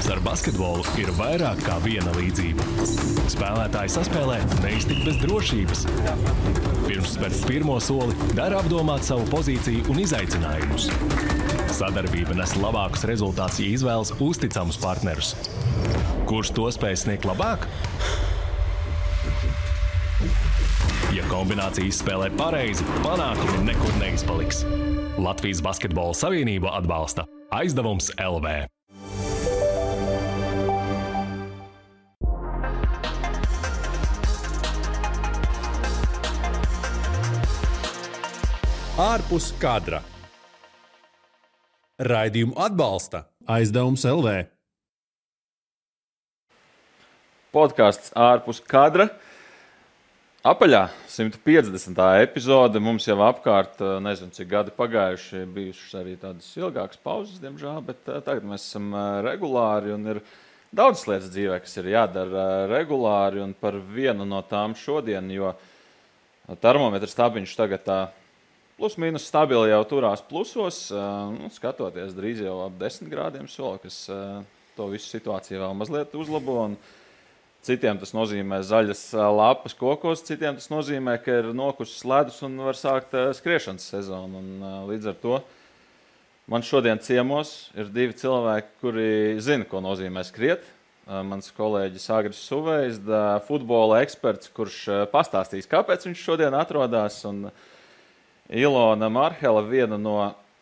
[0.00, 2.64] Mums ar basketbolu ir vairāk kā viena līdzība.
[3.28, 5.82] Spēlētāji saspēlē neiztikt bez drošības.
[6.86, 10.88] Pirms spērt pirmo soli, dara apdomāt savu pozīciju un izaicinājumus.
[11.76, 15.34] Sadarbība nes labākus rezultātus, ja izvēlas uzticamus partnerus.
[16.24, 17.68] Kurš to spēj sniegt labāk?
[21.12, 24.64] Ja kombinācijas spēlē pareizi, panākumi nekur neizpaliks.
[25.20, 28.62] Latvijas Basketbola Savienība atbalsta aizdevums LV.
[39.00, 40.02] Ārpus kadra.
[42.04, 44.34] Raidījumu atbalsta aizdevums LV.
[47.54, 49.06] Podkāsts ārpus kadra.
[50.44, 50.82] Apaļā
[51.14, 52.02] 150.
[52.26, 52.82] epizode.
[52.84, 58.04] Mums jau apkārt, eh, nezinu, cik gadi pagājuši, bijušas arī tādas ilgākas pauzes, diemžēl, bet
[58.04, 60.24] eh, tagad mēs esam eh, regulāri un ir
[60.76, 63.40] daudzas lietas dzīvē, kas ir jādara regulāri.
[63.48, 65.54] Un par vienu no tām šodien, jo
[66.60, 68.00] termometrs stabiņš tagad tā
[68.80, 74.06] plus mīnus stabili jau turās plusos, nu, skatoties drīz jau ap 10 grādiem soli, kas
[74.76, 76.56] to visu situāciju vēl mazliet uzlabo.
[76.70, 76.80] Un,
[77.60, 79.02] Citiem tas nozīmē zaļas
[79.36, 84.40] lapas kokos, citiem tas nozīmē, ka ir nokusis ledus un var sākt skriešanas sezonu.
[84.40, 85.40] Un, līdz ar to
[86.48, 89.10] man šodien ciemos ir divi cilvēki, kuri
[89.44, 90.64] zina, ko nozīmē skriet.
[91.04, 93.02] Mans kolēģis Agris Suvejs,
[93.44, 94.80] futbola eksperts, kurš
[95.12, 97.20] pastāstīs, kāpēc viņš šodien atrodas.
[97.28, 97.50] Un
[98.50, 100.16] Ilona Marhela, viena no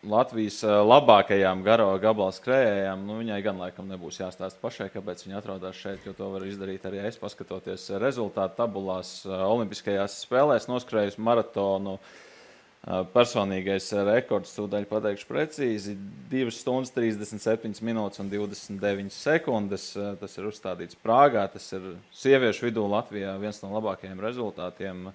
[0.05, 5.41] Latvijas eh, labākajām garo gabalu skrējējām, nu, viņai gan laikam nebūs jāstāsta pašai, kāpēc viņa
[5.41, 9.17] atrodas šeit, jo to var izdarīt arī es, paskatoties rezultātu tabulās.
[9.25, 11.97] Eh, Olimpiskajās spēlēs noskrējusi maratonu.
[11.97, 15.97] Eh, personīgais rekords, tūdaļ pateikšu precīzi,
[16.31, 19.91] 2 stundas, 37 minūtes un 29 sekundes.
[20.21, 25.09] Tas ir uzstādīts Prāgā, tas ir sieviešu vidū Latvijā viens no labākajiem rezultātiem.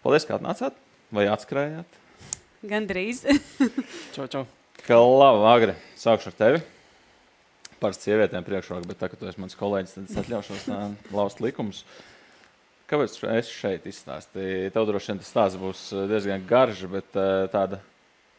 [0.00, 0.78] Paldies, ka atnācāt
[1.14, 1.98] vai atskrējāt!
[2.68, 3.22] Gan drīz.
[4.14, 4.44] čau, čau.
[4.82, 5.74] Kā labi, Agri.
[5.98, 6.62] Sākšu ar tevi.
[7.78, 10.64] Parasti sievietēm priekšroka, bet tā, ka tu esi mans kolēģis, tad es atļaušos
[11.14, 11.84] laust likumus.
[12.90, 14.72] Kāpēc es šeit izstāstīju?
[14.74, 17.12] Tev droši vien tas stāsts būs diezgan garš, bet
[17.52, 17.82] tāda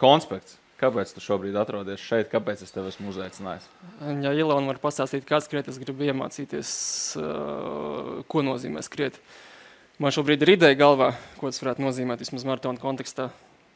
[0.02, 0.58] konspekts.
[0.80, 2.30] Kāpēc tu šobrīd atrodies šeit?
[2.32, 3.66] Kāpēc es tevi esmu uzaicinājis?
[4.24, 6.72] Ja Ilona var pastāstīt, kā skriet, es gribu iemācīties,
[8.32, 9.20] ko nozīmē skriet.
[10.00, 13.30] Man šobrīd ir ideja galvā, ko tas varētu nozīmēt vismaz maratona kontekstā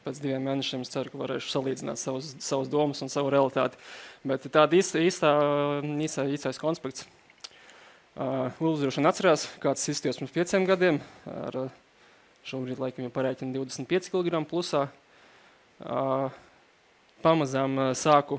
[0.04, 3.78] pēc diviem mēnešiem es ceru, ka varēšu salīdzināt savus, savus domas un savu realitāti.
[4.26, 5.30] Bet tāda īsta, īstā,
[6.04, 7.06] īsā, īsais konspekts.
[8.14, 11.00] Uh, Lūdzu, droši vien atcerās, kāds izstījās pirms pieciem gadiem.
[11.26, 11.58] Ar,
[12.46, 14.84] šobrīd laikam jau parēķina 25 kg plusā.
[15.82, 16.28] Uh,
[17.24, 18.38] pamazām uh, sāku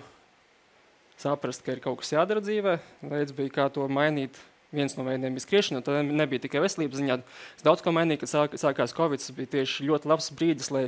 [1.20, 2.78] saprast, ka ir kaut kas jādara dzīvē.
[3.10, 4.38] Veids bija, kā to mainīt.
[4.74, 7.20] Viens no veidiem bija skriešana, tā nebija tikai veselības ziņā.
[7.58, 9.22] Es daudz ko mainīju, kad sāk, sākās Covid.
[9.22, 10.88] Tas bija tieši ļoti labs brīdis, lai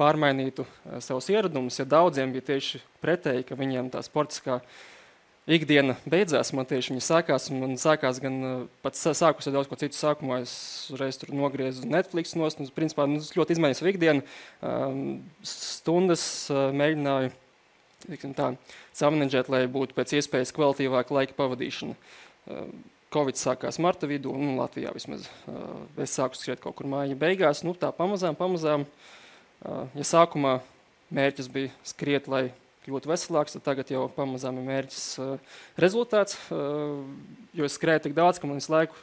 [0.00, 1.80] pārmainītu eh, savus ieradumus.
[1.80, 4.60] Ja daudziem bija tieši pretēji, ka viņiem tā sportiskā
[5.50, 7.48] ikdiena beidzās, man tieši viņa sākās.
[7.54, 10.40] Man sākās gan eh, pats sākus ar daudz ko citu sākumā.
[10.46, 10.54] Es
[11.00, 14.24] reiz tur nogriezu Netflix nost, un principā nu, ļoti izmainīju savu ikdienu.
[14.64, 15.04] Ehm,
[15.46, 17.34] stundas eh, mēģināju
[18.38, 18.54] tā,
[18.96, 21.98] samanģēt, lai būtu pēc iespējas kvalitīvāka laika pavadīšana.
[23.10, 25.24] Covid sākās marta vidū, nu, Latvijā vismaz.
[25.98, 28.84] Es sāku skriet kaut kur māja beigās, nu, tā pamazām, pamazām.
[28.86, 29.16] Uh,
[29.60, 30.60] Ja sākumā
[31.12, 32.46] mērķis bija skriet, lai
[32.86, 35.02] kļūtu veselāks, tad tagad jau pamazām ir mērķis
[35.80, 36.38] rezultāts.
[36.48, 38.96] Jo es skrēju tik daudz, ka man visu laiku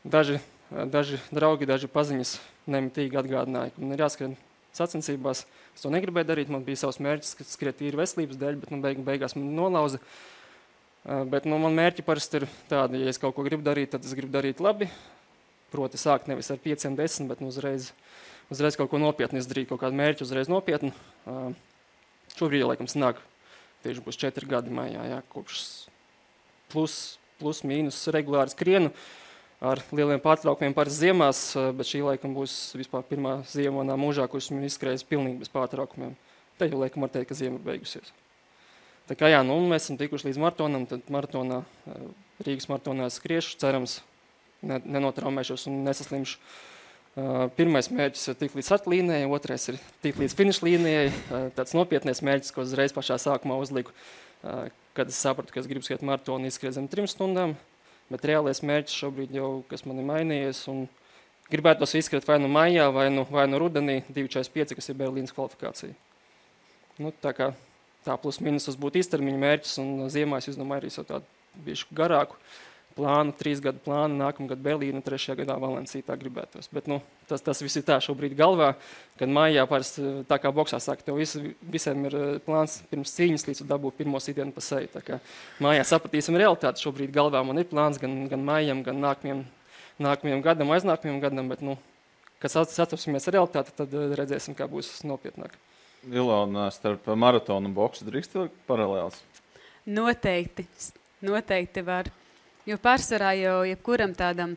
[0.00, 2.38] daži, daži draugi, daži paziņas
[2.72, 4.38] nemitīgi atgādināja, ka man ir jāskrien
[4.76, 5.44] sacensībās.
[5.76, 8.80] Es to negribēju darīt, man bija savs mērķis, ka skriet tīri veselības dēļ, bet nu,
[8.80, 10.00] beig, beigās man nolauza.
[11.06, 14.14] Bet nu, man mērķi parasti ir tādi, ja es kaut ko gribu darīt, tad es
[14.16, 14.88] gribu darīt labi.
[15.70, 17.92] Proti, sākt nevis ar pieciem, desmit, bet nu, uzreiz
[18.50, 20.92] uzreiz kaut ko nopietnu izdarīt, kaut kādu mērķu uzreiz nopietnu.
[22.36, 23.20] Šobrīd jau laikam sanāk,
[23.84, 25.62] tieši būs četri gadi maijā, jā, kopš
[26.72, 28.92] plus, plus mīnus regulāri skrienu
[29.64, 34.50] ar lieliem pārtraukumiem par ziemās, bet šī laikam būs vispār pirmā ziema manā mūžā, kurš
[34.50, 36.14] esmu izskrējis pilnīgi bez pārtraukumiem.
[36.60, 38.12] Te jau laikam var teikt, ka ziema ir beigusies.
[39.06, 41.60] Tā kā jā, nu, mēs esam tikuši līdz maratonam, tad maratonā,
[42.42, 44.00] Rīgas maratonā skriešu, cerams,
[44.66, 46.40] nenotraumēšos un nesaslimšu.
[47.56, 51.06] Pirmais mērķis ir tikt līdz startlīnijai, otrais ir tikt līdz finiša līnijai.
[51.56, 53.94] Tāds nopietnais mērķis, ko uzreiz pašā sākumā uzliku,
[54.42, 57.54] kad es sapratu, ka es gribu skriet maratonu, izskriet zem trim stundām.
[58.12, 60.84] Bet reālais mērķis šobrīd jau, kas man ir mainījies, un
[61.50, 65.34] gribētu tos izskriet vai nu maijā, vai nu, vai nu rudenī, 245, kas ir Berlīnas
[65.34, 65.96] kvalifikācija.
[67.00, 67.48] Nu, tā kā
[68.06, 71.24] tā plus mīnus būtu īstermiņa mērķis, un ziemā es izdomāju arī tādu
[71.66, 72.38] bijuši garāku
[72.96, 76.04] plānu, trīs gadu plānu, nākamā gada Berlīna, trešajā gadā Valencija.
[76.06, 76.68] Tā gribētos.
[76.72, 78.72] Bet nu, tas, tas viss ir tā šobrīd galvā.
[79.20, 83.46] Kad mājā parasti tā kā boxā saka, tev vis, visiem ir eh, plāns pirms cīņas,
[83.50, 85.20] līdz dabūt pirmo sitienu pa seju.
[85.62, 86.84] Mājā sapratīsim realitāti.
[86.84, 89.44] Šobrīd galvā man ir plāns gan, gan mājām, gan nākamajam,
[90.08, 91.52] nākamajam gadam, aiznākamajam gadam.
[91.52, 91.76] Bet, nu,
[92.40, 95.60] kad sastapsimies ar realitāti, tad eh, redzēsim, kā būs nopietnāk.
[96.06, 99.18] Ilona, starp maratonu un boxu drīkst vilkt paralēls?
[99.86, 100.66] Noteikti.
[101.26, 102.10] Noteikti var.
[102.66, 104.56] Jo pārsvarā jau jebkuram tādam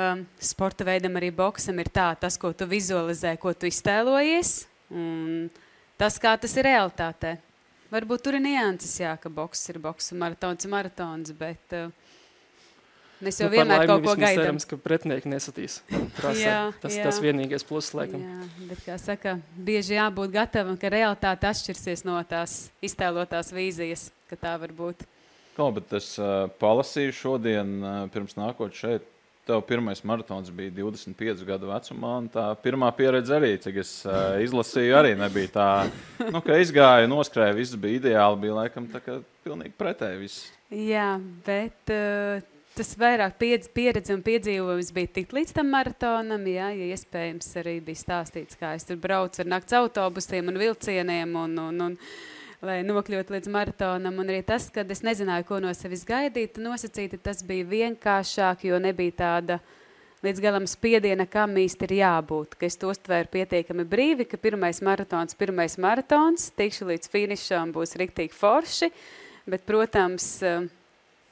[0.00, 4.54] um, sporta veidam, arī boxam, ir tā, tas, ko tu vizualizē, ko tu iztēlojies,
[4.90, 5.50] un
[6.00, 7.36] tas, kā tas ir realitātē.
[7.90, 11.90] Varbūt tur ir nianses, jā, ka boks ir boks un maratons ir maratons, bet uh,
[13.24, 14.42] mēs jau nu, vienmēr kaut ko gaidām.
[14.46, 15.80] Cerams, ka pretinieki nesatīs.
[16.40, 17.04] Jā, tas, jā.
[17.06, 18.22] tas vienīgais pluss, laikam.
[18.24, 24.38] Jā, bet, kā saka, bieži jābūt gatavam, ka realitāte atšķirsies no tās iztēlotās vīzijas, ka
[24.40, 25.06] tā var būt.
[25.56, 29.06] Kā, bet es uh, palasīju šodien, uh, pirms nākot šeit.
[29.48, 34.36] Tev pirmais maratons bija 25 gadu vecumā, un tā pirmā pieredze arī, cik es uh,
[34.44, 35.68] izlasīju, arī nebija tā,
[36.28, 40.44] nu, ka izgāja, noskrēja, viss bija ideāli, bija laikam tā kā pilnīgi pretēji viss.
[40.70, 41.16] Jā,
[41.48, 42.44] bet uh,
[42.76, 43.38] tas vairāk
[43.74, 48.74] pieredze un piedzīvojums bija tik līdz tam maratonam, jā, ja iespējams arī bija stāstīts, kā
[48.78, 51.98] es tur braucu ar nakts autobusiem un vilcieniem un, un, un,
[52.64, 54.20] lai nokļūtu līdz maratonam.
[54.20, 58.80] Un arī tas, ka es nezināju, ko no sevis gaidīt, nosacīti tas bija vienkāršāk, jo
[58.82, 59.60] nebija tāda
[60.24, 62.58] līdz galam spiediena, kam īsti ir jābūt.
[62.60, 67.96] Ka es to uztvēru pietiekami brīvi, ka pirmais maratons, pirmais maratons, tikšu līdz finišam būs
[68.00, 68.90] riktīgi forši.
[69.50, 70.34] Bet, protams,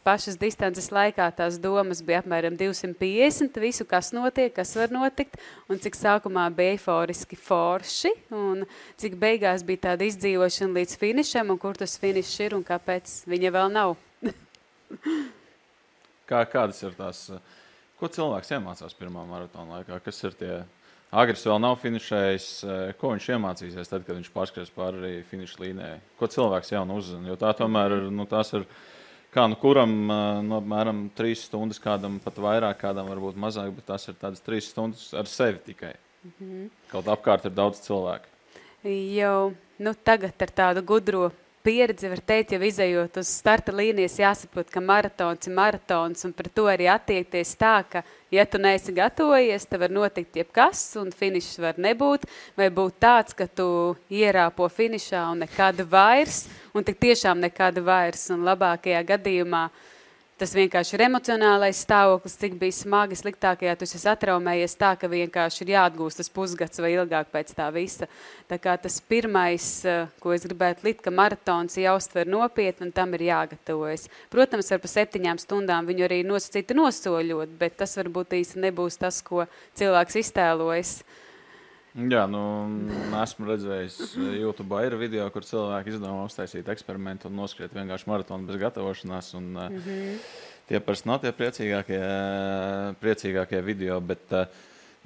[0.09, 5.37] pašas distances laikā tās domas bija apmēram 250, visu, kas notiek, kas var notikt,
[5.69, 8.65] un cik sākumā bija eiforiski forši, un
[9.01, 13.53] cik beigās bija tāda izdzīvošana līdz finišam, un kur tas finišs ir, un kāpēc viņa
[13.59, 13.97] vēl nav.
[16.29, 17.23] Kā, kādas ir tās,
[17.97, 20.57] ko cilvēks iemācās pirmā maratona laikā, kas ir tie
[21.09, 22.49] Agris vēl nav finišējis.
[23.01, 25.95] Ko viņš iemācīsies tad, kad viņš pārskries pāri finiša līnijai?
[26.21, 27.31] Ko cilvēks jau uzzina?
[27.31, 28.67] Jo tā tomēr ir, nu, tās ir
[29.35, 29.91] Kā nu kuram
[30.47, 34.71] no apmēram trīs stundas, kādam pat vairāk, kādam varbūt mazāk, bet tas ir tādas trīs
[34.73, 35.95] stundas ar sevi tikai.
[36.25, 36.71] Mm -hmm.
[36.91, 38.25] Kaut apkārt ir daudz cilvēku.
[38.85, 41.31] Jau nu, tagad ar tādu gudro
[41.69, 46.49] pieredzi var teikt, jau izējot uz starta līnijas, jāsaprot, ka maratons ir maratons, un par
[46.57, 51.59] to arī attiekties tā, ka, ja tu neesi gatavojies, tad var notikt jebkas, un finišs
[51.61, 52.25] var nebūt,
[52.57, 53.69] vai būt tāds, ka tu
[54.09, 59.67] ierāpo finišā un nekad vairs, un tik tiešām nekad vairs, un labākajā gadījumā
[60.39, 65.65] tas vienkārši ir emocionālais stāvoklis, cik bija smagi, sliktākajā tu esi atraumējies tā, ka vienkārši
[65.65, 68.09] ir jāatgūst tas pusgads vai ilgāk pēc tā visa.
[68.49, 73.15] Tā kā tas pirmais, eh, ko es gribētu likt, ka maratons jāuztver nopietni un tam
[73.15, 74.09] ir jāgatavojas.
[74.31, 79.23] Protams, ar pa septiņām stundām viņu arī nosacīti nosoļot, bet tas varbūt īsti nebūs tas,
[79.23, 81.01] ko cilvēks iztēlojas.
[81.03, 81.25] Uh,
[81.97, 82.43] Jā, nu,
[83.23, 88.49] esmu redzējis eh, YouTube ir video, kur cilvēki izdomā uztaisīt eksperimentu un noskriet vienkārši maratonu
[88.49, 89.33] bez gatavošanās.
[89.39, 90.19] Un, mm -hmm.
[90.69, 92.01] Tie parasti nav tie priecīgākie,
[93.01, 94.45] priecīgākie video, bet uh,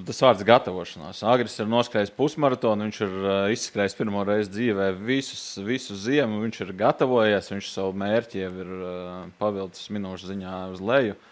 [0.06, 1.22] tas vārds gatavošanās.
[1.22, 3.12] Agris ir noskrējis pusmaratonu, viņš ir
[3.54, 8.72] izskrējis pirmo reizi dzīvē visus, visu ziemu, viņš ir gatavojies, viņš savu mērķi jau ir
[9.38, 11.14] pavilcis minūšu ziņā uz leju.
[11.14, 11.31] Uh,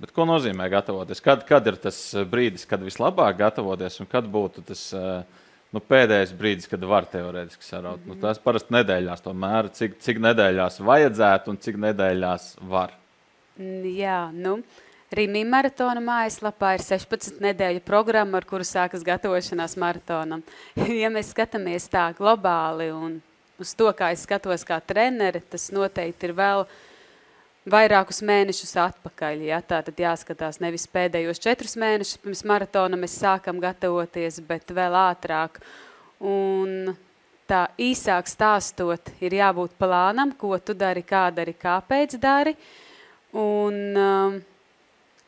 [0.00, 1.20] Bet ko nozīmē gatavoties?
[1.20, 5.40] Kad, kad ir tas eh, brīdis, kad vislabāk gatavoties, un kad būtu tas eh,
[5.76, 8.00] nu, pēdējais brīdis, kad var teorētiski saraut?
[8.00, 8.16] Mm -hmm.
[8.16, 12.96] nu, tas parasti nedēļās tomēr, cik, cik nedēļās vajadzētu un cik nedēļās var.
[13.84, 14.62] Jā, nu.
[15.10, 20.42] Rīmī maratona mājaslapā ir 16 nedēļu programma, ar kuru sākas gatavošanās maratonam.
[21.02, 23.20] ja mēs skatāmies tā globāli un
[23.58, 26.70] uz to, kā es skatos kā treneri, tas noteikti ir vēl uh,
[27.70, 29.44] vairākus mēnešus atpakaļ.
[29.50, 29.60] Ja?
[29.62, 35.60] Tā tad jāskatās nevis pēdējos četrus mēnešus pirms maratona mēs sākam gatavoties, bet vēl ātrāk.
[36.20, 36.92] Un
[37.50, 42.54] tā īsāk stāstot, ir jābūt plānam, ko tu dari, kā dari, kāpēc dari.
[43.30, 44.40] Un, um,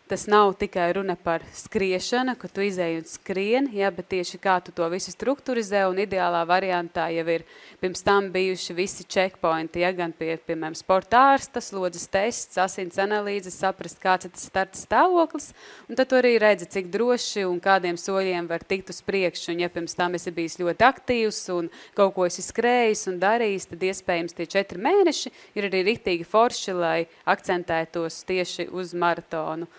[0.09, 4.59] tas nav tikai runa par skriešanu, ka tu izēji un skrien, ja, bet tieši kā
[4.65, 7.45] tu to visu strukturizē, un ideālā variantā jau ir
[7.81, 13.57] pirms tam bijuši visi checkpointi, ja, gan pie, piemēram, sporta ārsta, slodzes tests, asins analīzes,
[13.63, 15.53] saprast, kāds ir tas starta stāvoklis,
[15.89, 19.63] un tad tu arī redzi, cik droši un kādiem soļiem var tikt uz priekšu, un
[19.65, 23.89] ja pirms tam esi bijis ļoti aktīvs un kaut ko esi skrējis un darījis, tad
[23.89, 29.71] iespējams tie četri mēneši ir arī riktīgi forši, lai akcentētos tieši uz maratonu.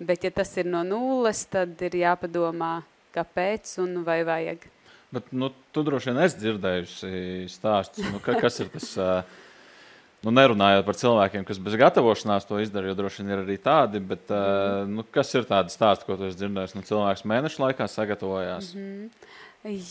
[0.00, 2.80] Bet, ja tas ir no nulles, tad ir jāpadomā,
[3.12, 4.64] kāpēc un vai vajag.
[5.12, 7.10] Bet, nu, tu droši vien esi dzirdējusi
[7.52, 8.90] stāstus, nu, ka, kas ir tas.
[10.20, 14.02] Nu, nerunājot par cilvēkiem, kas bez gatavošanās to izdara, jo droši vien ir arī tādi.
[14.04, 14.90] Bet, mm.
[14.98, 16.74] nu, kas ir tādi stāsti, ko tu esi dzirdējis?
[16.76, 18.74] Nu, cilvēks mēnešu laikā sagatavojās.
[18.76, 19.38] Mm -hmm.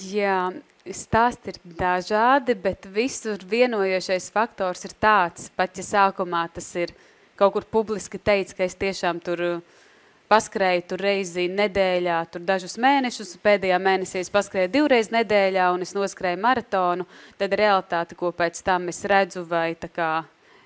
[0.10, 0.38] Jā,
[0.86, 6.94] stāsti ir dažādi, bet visur vienojošais faktors ir tāds, pat ja sākumā tas ir
[7.38, 9.62] kaut kur publiski teicis, ka es tiešām tur uh,
[10.30, 15.96] paskrēju tur reizi nedēļā, tur dažus mēnešus, pēdējā mēnesī es paskrēju divreiz nedēļā un es
[15.98, 17.08] noskrēju maratonu,
[17.42, 20.12] tad realitāte, ko pēc tam es redzu vai kā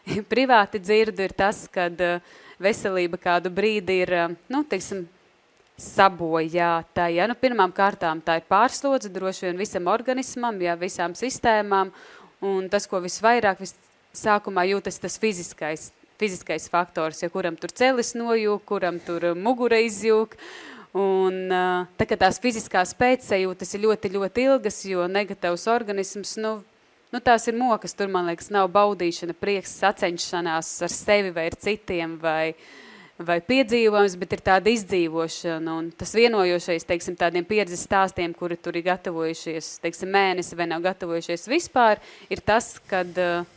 [0.32, 2.20] privāti dzirdu, ir tas, kad uh,
[2.62, 5.05] veselība kādu brīdi ir, uh, nu, teiksim,
[5.79, 7.08] sabojāta.
[7.10, 7.25] Ja?
[7.29, 11.91] Nu, pirmām kārtām tā ir pārslodze droši vien visam organismam, ja, visām sistēmām,
[12.43, 13.74] un tas, ko visvairāk vis
[14.13, 15.89] sākumā jūtas tas fiziskais,
[16.24, 20.38] fiziskais faktors, ja kuram tur celis nojūg, kuram tur mugura izjūg.
[20.94, 21.50] Un,
[21.98, 26.60] tā kā tās fiziskās pēcsajūtas ir ļoti, ļoti ilgas, jo negatīvs organisms, nu,
[27.10, 31.58] nu, tās ir mokas, tur, man liekas, nav baudīšana, prieks, sacenšanās ar sevi vai ar
[31.58, 32.53] citiem, vai,
[33.18, 35.80] vai piedzīvojums, bet ir tāda izdzīvošana.
[35.98, 41.50] Tas vienojošais, teiksim, tādiem pieredzes stāstiem, kuri tur ir gatavojušies, teiksim, mēnesi vai nav gatavojušies
[41.50, 43.50] vispār, ir tas, kad uh,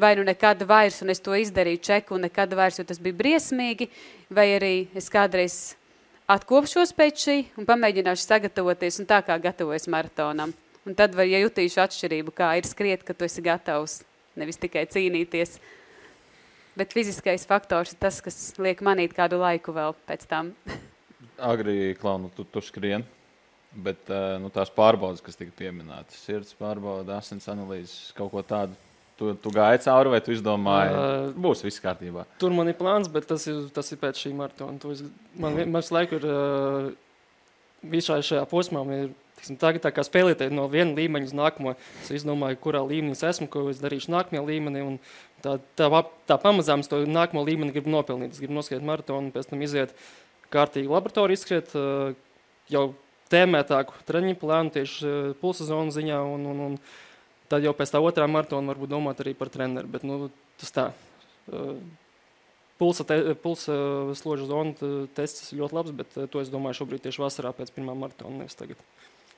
[0.00, 3.18] vai nu nekad vairs, un es to izdarīju čeku, un nekad vairs, jo tas bija
[3.18, 3.90] briesmīgi,
[4.32, 5.58] vai arī es kādreiz
[6.30, 10.54] atkopšos pēc šī un pamēģināšu sagatavoties un tā kā gatavojas maratonam.
[10.88, 14.00] Un tad var, ja jutīšu atšķirību, kā ir skriet, ka tu esi gatavs,
[14.40, 15.58] nevis tikai cīnīties.
[16.78, 20.54] Bet fiziskais faktors ir tas, kas liek manīt kādu laiku vēl pēc tam.
[21.50, 23.04] Agri, klaunu, tu, tu skrien,
[23.84, 28.76] bet eh, nu, tās pārbaudas, kas tika pieminētas, sirds pārbauda, asins analīzes, kaut ko tādu
[29.20, 32.24] Tu, tu gāji cauri, vai tu izdomāji, uh, būs viss kārtībā?
[32.40, 34.80] Tur man ir plāns, bet tas ir, tas ir pēc šī maratona.
[34.94, 35.02] Es,
[35.36, 36.86] man visu laiku ir uh,
[37.92, 38.86] visā šajā posmā.
[38.96, 41.74] Ir, tiksim, tagad tā kā spēlēties no viena līmeņa uz nākamo.
[42.02, 44.86] Es izdomāju, kurā līmenī es esmu, ko es darīšu nākamajā līmenī.
[45.44, 45.90] Tā, tā,
[46.28, 48.32] tā pamazām es to nākamo līmeni gribu nopelnīt.
[48.32, 49.94] Es gribu noskriet maratonu, pēc tam iziet
[50.52, 52.16] kārtīgi laboratoriju, izskriet uh,
[52.72, 52.90] jau
[53.32, 56.24] tēmētāku treniņu plānu tieši uh, pulsa zonu ziņā.
[56.34, 56.76] Un, un, un,
[57.50, 59.90] Tad jau pēc tā otrā maratona varbūt domāt arī par treneru.
[59.90, 60.28] Bet, nu,
[60.60, 60.86] tas tā.
[62.80, 63.74] Pulsa, te, pulsa
[64.16, 67.96] slodžu zonu tests ir ļoti labs, bet to es domāju šobrīd tieši vasarā pēc pirmā
[67.98, 68.78] maratona, nevis tagad.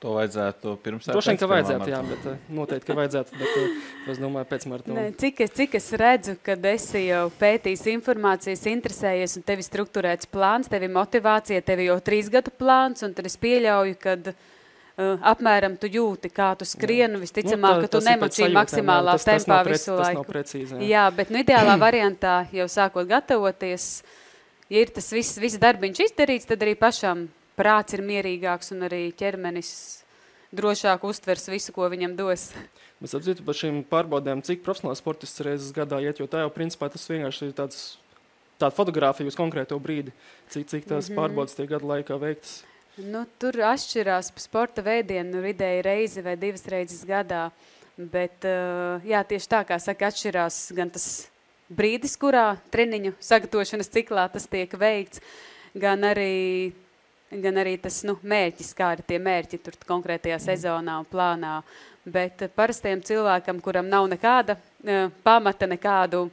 [0.03, 1.15] To vajadzētu pirms tam.
[1.15, 3.37] Droši vien, ka vajadzētu, jā, bet noteikti, ka vajadzētu.
[3.39, 5.05] Bet es domāju, pēc maratona.
[5.21, 10.27] Cik, es, cik es redzu, kad esi jau pētījis informācijas, interesējies, un tev ir strukturēts
[10.31, 14.17] plāns, tev ir motivācija, tev ir jau trīs gadu plāns, un tad es pieļauju, ka
[14.93, 17.17] Uh, apmēram tu jūti, kā tu skrieni.
[17.23, 20.25] Visticamāk, nu, tā, ka tu nemočī maksimālā tas, tempā tas visu laiku.
[20.27, 20.89] Precīzi, jā.
[20.91, 23.87] jā, bet nu, ideālā variantā jau sākot gatavoties,
[24.69, 27.25] ja ir tas viss, viss darbiņš izdarīts, tad arī pašam
[27.57, 29.71] prāts ir mierīgāks un arī ķermenis
[30.53, 32.51] drošāk uztvers visu, ko viņam dos.
[33.01, 36.91] Mēs apzītu par šīm pārbaudēm, cik profesionāls sportists reizes gadā iet, jo tā jau principā
[36.93, 37.81] tas vienkārši ir tāds,
[38.61, 40.13] tāda fotografija uz konkrēto brīdi,
[40.53, 41.17] cik, cik tās mm -hmm.
[41.17, 42.61] pārbaudas tiek gadu laikā veiktas.
[43.01, 47.47] Nu, tur atšķirās sporta veidiem, nu, vidēji reizi vai divas reizes gadā.
[47.97, 51.07] Bet, uh, jā, tieši tā kā saka, atšķirās gan tas
[51.73, 55.23] brīdis, kurā treniņu sagatavošanas ciklā tas tiek veikts,
[55.73, 56.69] gan arī,
[57.33, 61.55] gan arī tas nu, mērķis, kā ir tie mērķi tur konkrētajā sezonā un plānā.
[62.05, 66.27] Bet parastajam cilvēkam, kuram nav nekāda uh, pamata, nekādu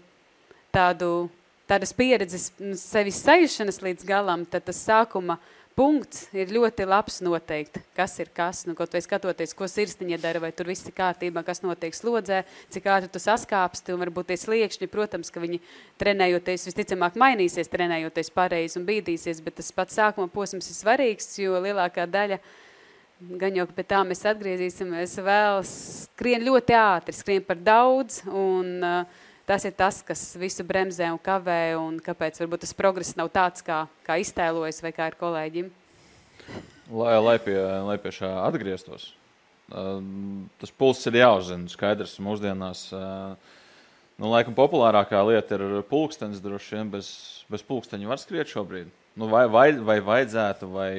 [0.76, 1.30] tādu,
[1.64, 2.50] tādas pieredzes
[2.82, 5.38] sevis sajušanas līdz galam, tad tas sākuma
[5.78, 8.62] punkts ir ļoti labs noteikt, kas ir kas.
[8.68, 12.42] Nu, kaut vai skatoties, ko sirsniņa dara, vai tur viss ir kārtībā, kas notiek slodzē,
[12.74, 15.60] cik ātri tu saskāpsti, un varbūt tie sliekšņi, protams, ka viņi
[16.00, 21.60] trenējoties, visticamāk mainīsies, trenējoties pareizi un bīdīsies, bet tas pats sākuma posms ir svarīgs, jo
[21.62, 22.40] lielākā daļa
[23.20, 29.26] gan jau pie tā mēs atgriezīsimies vēl skrien ļoti ātri, skrien par daudz, un uh,
[29.50, 33.64] tas ir tas, kas visu bremzē un kavē, un kāpēc varbūt tas progress nav tāds,
[33.66, 35.70] kā, kā iztēlojas vai kā ir kolēģim.
[36.90, 39.08] Lai, lai, pie, lai pie šā atgrieztos,
[39.70, 41.70] tas pulss ir jāuzzina.
[41.70, 46.42] Skaidrs, mūsdienās nu, laikam populārākā lieta ir pulkstenis.
[46.42, 47.10] Droši vien bez,
[47.50, 48.90] bez pulksteņa var skriet šobrīd.
[49.18, 50.90] Nu, vai, vai, vai vajadzētu, vai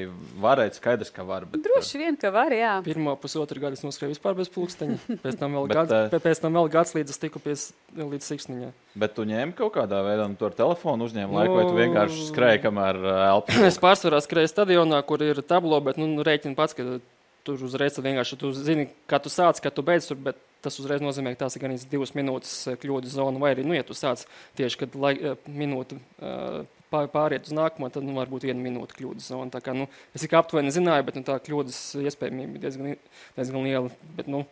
[0.43, 1.45] varētu skaidrs, ka var.
[1.47, 2.73] Bet, Droši vien, ka var, jā.
[2.83, 4.97] Pirmā pusotru gadu es noskrēju vispār bez pulksteņa.
[5.23, 8.73] Pēc tam vēl, bet, gads, pēc tam vēl gads, līdz es tiku pies, līdz siksniņā.
[8.99, 12.27] Bet tu ņēmi kaut kādā veidā, un tu ar telefonu uzņēmi laiku, vai tu vienkārši
[12.27, 12.99] skrēji, kamēr
[13.29, 13.57] elpi?
[13.71, 16.99] es pārsvarā skrēju stadionā, kur ir tablo, bet nu, rēķini pats, ka
[17.47, 21.01] tur uzreiz vienkārši tu zini, kā tu sāc, kā tu beidz tur, bet tas uzreiz
[21.01, 24.27] nozīmē, ka tās ir gan divas minūtes kļūdas zona, vai arī, nu, ja tu sāc
[24.59, 25.15] tieši, kad lai,
[25.49, 29.49] minūte uh, pāriet uz nākamo, tad nu, varbūt viena minūte kļūdas zona.
[29.53, 32.93] Tā kā, nu, es tikai aptuveni zināju, bet nu, tā kļūdas iespējamība ir diezgan,
[33.37, 33.91] diezgan liela.
[34.17, 34.43] Bet, nu,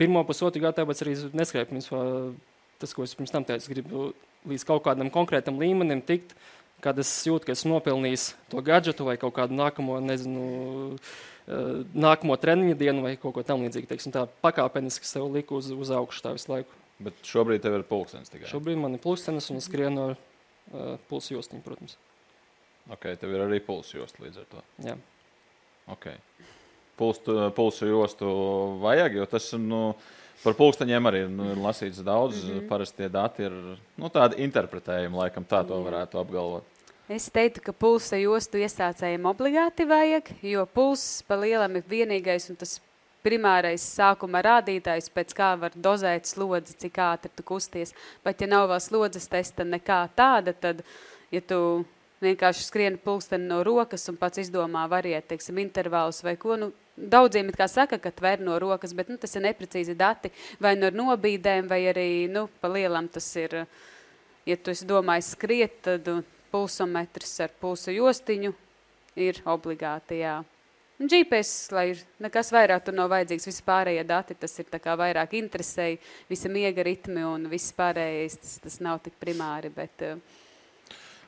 [0.00, 2.34] pirmo pusotru gadu tāpēc arī neskrēju.
[2.78, 4.12] tas, ko es pirms tam teicu, gribu
[4.48, 6.34] līdz kaut kādam konkrētam līmenim tikt,
[6.84, 10.98] kad es jūtu, ka esmu nopelnījis to gadgetu vai kaut kādu nākamo, nezinu,
[11.94, 13.88] nākamo treniņa dienu vai kaut ko tamlīdzīgu.
[13.88, 16.82] Teiksim, tā pakāpeniski sev liku uz, uz augšu tā visu laiku.
[17.04, 18.50] Bet šobrīd tev ir pulkstenis tikai.
[18.50, 20.18] Šobrīd man ir pulkstenis un es skrienu ar
[21.08, 21.96] pulsu jostiņu, protams.
[22.92, 24.62] Ok, tev ir arī pulsu josta līdz ar to.
[24.84, 24.96] Jā.
[25.94, 26.18] Okay.
[26.98, 28.28] Pulstu, pulsu jostu
[28.82, 29.80] vajag, jo tas nu,
[30.44, 32.44] par pulksteņiem arī nu, ir lasīts daudz.
[32.44, 32.68] Mm -hmm.
[32.68, 33.52] Parasti tie dati ir
[33.96, 36.64] nu, tādi interpretējumi, laikam tā to varētu apgalvot.
[37.08, 42.56] Es teiktu, ka pulsa jostu iesācējiem obligāti vajag, jo pulss pa lielam ir vienīgais un
[42.56, 42.80] tas
[43.24, 47.94] primārais sākuma rādītājs, pēc kā var dozēt slodzi, cik ātri tu kusties.
[48.24, 50.84] Bet, ja nav vēl slodzes testa nekā tāda, tad,
[51.32, 51.58] ja tu
[52.24, 56.58] vienkārši skrien pulksteni no rokas un pats izdomā variet, teiksim, intervālus vai ko.
[56.60, 60.32] Nu, daudziem it kā saka, ka tver no rokas, bet nu, tas ir neprecīzi dati
[60.62, 63.64] vai no nobīdēm, vai arī nu, pa lielam tas ir,
[64.46, 66.10] ja tu esi domājis skriet, tad
[66.54, 68.54] pulsometrs ar pulsu jostiņu
[69.20, 70.42] ir obligāti, jā.
[71.02, 75.34] Un GPS, lai ir nekas vairāk tur nav vajadzīgs, visi pārējie dati, tas ir vairāk
[75.34, 75.98] interesēji,
[76.30, 80.20] visi miega ritmi un viss pārējais, tas, tas nav tik primāri, bet uh,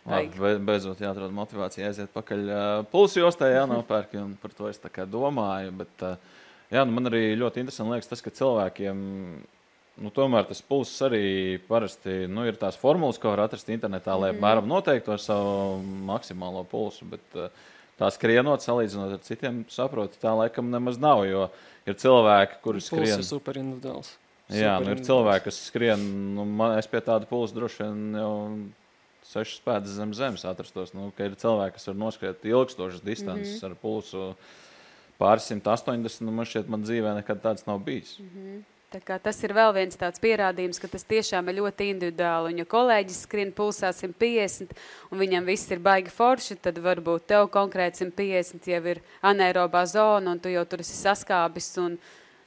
[0.06, 4.78] Labi, beidzot, jāatrod motivācija aiziet pakaļ uh, pulsu jostā, jānopērk, un par to es
[5.11, 5.73] domāju.
[5.82, 9.00] Bet, uh, jā, nu man arī ļoti interesanti liekas tas, ka cilvēkiem,
[10.06, 14.30] nu tomēr tas pulss arī parasti, nu ir tās formulas, ko var atrast internetā, lai
[14.30, 14.38] mm.
[14.38, 17.50] apmēram noteiktu to savu maksimālo pulsu, bet uh,
[18.00, 21.48] tā skrienot, salīdzinot ar citiem, saprotu, tā laikam nemaz nav, jo
[21.88, 23.08] ir cilvēki, kuri skrien.
[23.08, 24.14] Tas ir super individuāls.
[24.52, 26.02] Jā, nu ir cilvēki, kas skrien,
[26.36, 28.34] nu man, es pie tāda pulsa droši vien jau
[29.26, 30.92] sešas pēdas zem zemes atrastos.
[30.94, 33.72] Nu, ir cilvēki, kas var noskriet ilgstošas distances mm -hmm.
[33.72, 34.28] ar pulsu
[35.18, 36.26] pāris simt astoņdesmit.
[36.28, 38.18] Nu, man šķiet, man dzīvē nekad tāds nav bijis.
[38.20, 38.62] Mm -hmm.
[39.04, 42.52] Tas ir vēl viens tāds pierādījums, ka tas tiešām ir ļoti individuāli.
[42.52, 44.72] Un, ja kolēģis skrien pulsā 150
[45.11, 50.32] un viņam viss ir baigi forši, tad varbūt tev konkrēti 150 jau ir anaerobā zona
[50.32, 51.72] un tu jau tur esi saskābis.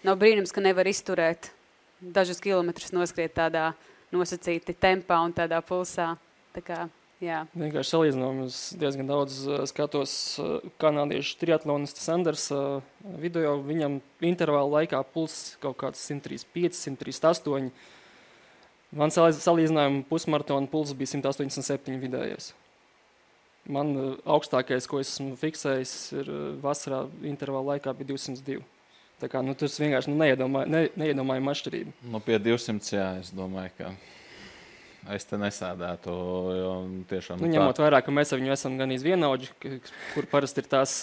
[0.06, 1.52] Nav brīnums, ka nevar izturēt
[2.00, 3.74] dažus kilometrus noskriet tādā
[4.16, 6.14] nosacīti tempā un tādā pulsā.
[6.56, 6.86] Tā kā,
[7.24, 7.44] jā.
[7.58, 12.80] Vienkārši salīdzinām, es diezgan daudz uh, skatos uh, kanādiešu triatlonistu Sanders uh,
[13.22, 13.58] video.
[13.66, 14.00] Viņam
[14.32, 17.70] intervāla laikā pulss kaut kāds 135, 138.
[19.00, 22.54] Man salīdzinājumā pusmaratona pulss bija 187 vidējais.
[23.70, 23.94] Man
[24.26, 26.30] augstākais, ko esmu fiksējis, ir
[26.64, 28.64] vasarā intervāla laikā bija 202.
[29.20, 31.92] Tā kā, nu, tas vienkārši nu, neiedomājama ne, neiedomāja atšķirība.
[32.08, 33.92] Nu, pie 200, jā, es domāju, ka
[35.16, 36.16] es te nesēdētu.
[37.10, 37.86] Tiešām, nu, ņemot tā...
[37.86, 39.52] vērā, ka mēs ar viņu esam gan izvienauģi,
[40.14, 40.98] kur parasti ir tās,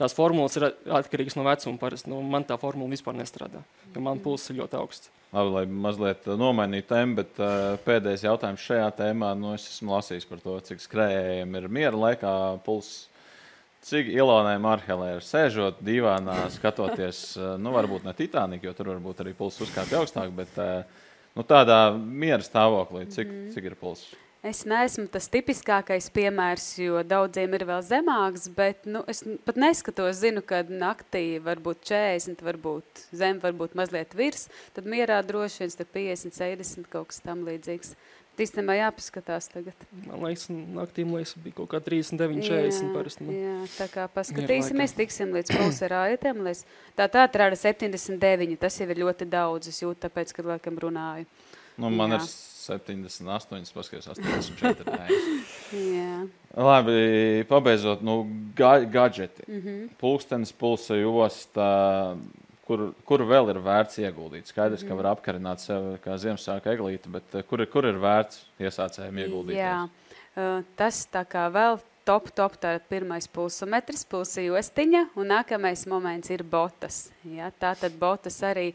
[0.00, 1.78] tās formulas ir atkarīgas no vecuma.
[1.80, 3.62] Parasti, nu, man tā formula vispār nestrādā,
[3.94, 5.12] jo man pulss ir ļoti augsts.
[5.28, 9.34] Labi, lai mazliet nomainītu tēmu, bet uh, pēdējais jautājums šajā tēmā.
[9.36, 12.32] Nu, es esmu lasījis par to, cik skrējējiem ir miera laikā
[12.64, 13.06] pulss.
[13.88, 19.36] Cik Ilonai Marhelē ir sēžot divānā, skatoties, nu, varbūt ne Titaniku, jo tur varbūt arī
[19.38, 21.04] pulss uzkāpj augstāk, bet uh,
[21.38, 23.52] nu, tādā miera stāvoklī, cik, mm.
[23.54, 24.16] cik ir pulss?
[24.48, 30.20] Es neesmu tas tipiskākais piemērs, jo daudziem ir vēl zemāks, bet nu, es pat neskatos,
[30.20, 34.46] zinu, ka naktī var būt 40, varbūt zem, varbūt mazliet virs,
[34.78, 37.96] tad mierā droši vien 50, 70 kaut kas tam līdzīgs.
[38.38, 39.86] Īstenībā jāpaskatās tagad.
[40.06, 43.26] Man liekas, naktīm liekas, bija kaut kā 39, 40 parasti.
[43.26, 43.34] Man.
[43.34, 46.44] Jā, tā kā paskatīsimies, tiksim līdz pulserājotiem.
[46.46, 46.64] Līdz...
[46.98, 51.26] Tā tā atrāda 79, tas jau ir ļoti daudz, es jūtu tāpēc, kad laikam runāju.
[51.78, 52.22] Nu, man jā.
[52.22, 52.30] ir
[52.68, 54.96] 78, paskatās 84.
[55.72, 56.14] jā.
[56.58, 58.20] Labi, pabeidzot, nu,
[58.58, 59.46] ga gadžeti.
[59.46, 59.88] Mm -hmm.
[59.98, 62.16] Pulkstenis, pulsa josta,
[62.68, 64.50] kur, kur vēl ir vērts ieguldīt.
[64.50, 69.22] Skaidrs, ka var apkarināt sevi kā Ziemassvētku eglīti, bet eh, kur, kur ir vērts iesācējiem
[69.24, 69.58] ieguldīt?
[69.58, 69.78] Jā,
[70.78, 76.32] tas tā kā vēl top, top, tā ir pirmais pulsometrs, pulsa jostiņa, un nākamais moments
[76.32, 77.08] ir botas.
[77.28, 77.50] Ja?
[77.60, 78.70] Tā tad botas arī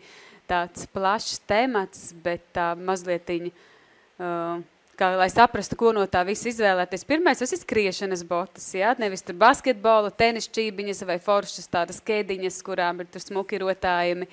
[0.50, 4.62] tāds plašs temats, bet tā mazlietiņa, uh,
[5.00, 7.06] kā, lai saprastu, ko no tā visa izvēlēties.
[7.10, 13.04] Pirmais, tas ir skriešanas botas, jā, nevis basketbola, tenis čībiņas vai foršas tādas kēdiņas, kurām
[13.04, 14.30] ir tur smuki rotājumi.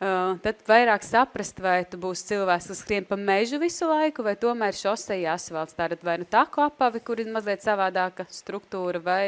[0.00, 4.32] Uh, tad vairāk saprast, vai tu būsi cilvēks, kas skrien pa mežu visu laiku, vai
[4.40, 5.76] tomēr šoseja asfalts.
[5.76, 9.26] Tātad vai nu taku apavi, kur ir mazliet savādāka struktūra, vai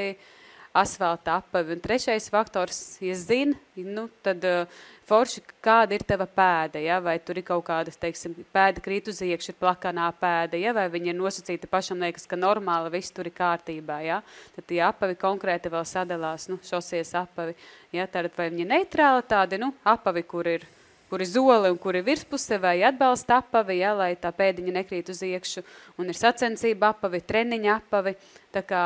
[0.73, 1.77] asfalta apavi.
[1.77, 6.99] Un trešais faktors, ja zini, nu, tad uh, forši, kāda ir tava pēda, ja?
[7.05, 10.75] vai tur ir kaut kāda, teiksim, pēda krīt uz iekšu, ir plakanā pēda, ja?
[10.77, 14.21] vai viņa ir nosacīta pašam liekas, ka normāli viss tur ir kārtībā, ja?
[14.57, 17.57] tad tie apavi konkrēti vēl sadalās, nu, šosies apavi,
[17.97, 18.09] ja?
[18.09, 20.82] tad vai viņa neitrāla tādi, nu, apavi, kur ir kur
[21.21, 25.21] ir zole un kur ir virspuse, vai atbalsta apavi, ja, lai tā pēdiņa nekrīt uz
[25.27, 25.61] iekšu,
[26.01, 28.15] un ir sacensība apavi, treniņa apavi.
[28.53, 28.83] Tā kā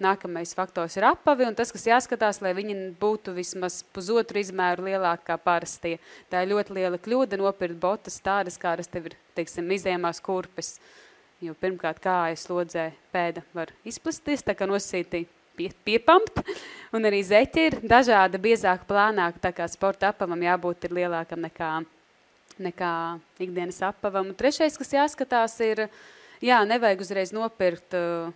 [0.00, 5.28] nākamais faktors ir apavi, un tas, kas jāskatās, lai viņi būtu vismaz pusotru izmēru lielāki
[5.30, 5.96] kā parastie.
[6.32, 10.78] Tā ir ļoti liela kļūda nopirkt botas tādas, kādas tev ir, teiksim, izējumās kurpes.
[11.40, 15.24] Jo pirmkārt, kājas slodzē pēda var izplasties, tā kā nosītī
[15.60, 16.42] pie, piepamt.
[16.96, 19.38] Un arī zeķi ir dažādi, biezāk, plānāk.
[19.42, 21.72] Tā kā sporta apavam jābūt lielākam nekā,
[22.58, 22.92] nekā
[23.38, 24.32] ikdienas apavam.
[24.32, 25.86] Un trešais, kas jāskatās, ir,
[26.42, 28.32] jā, nevajag uzreiz nopirkt uh,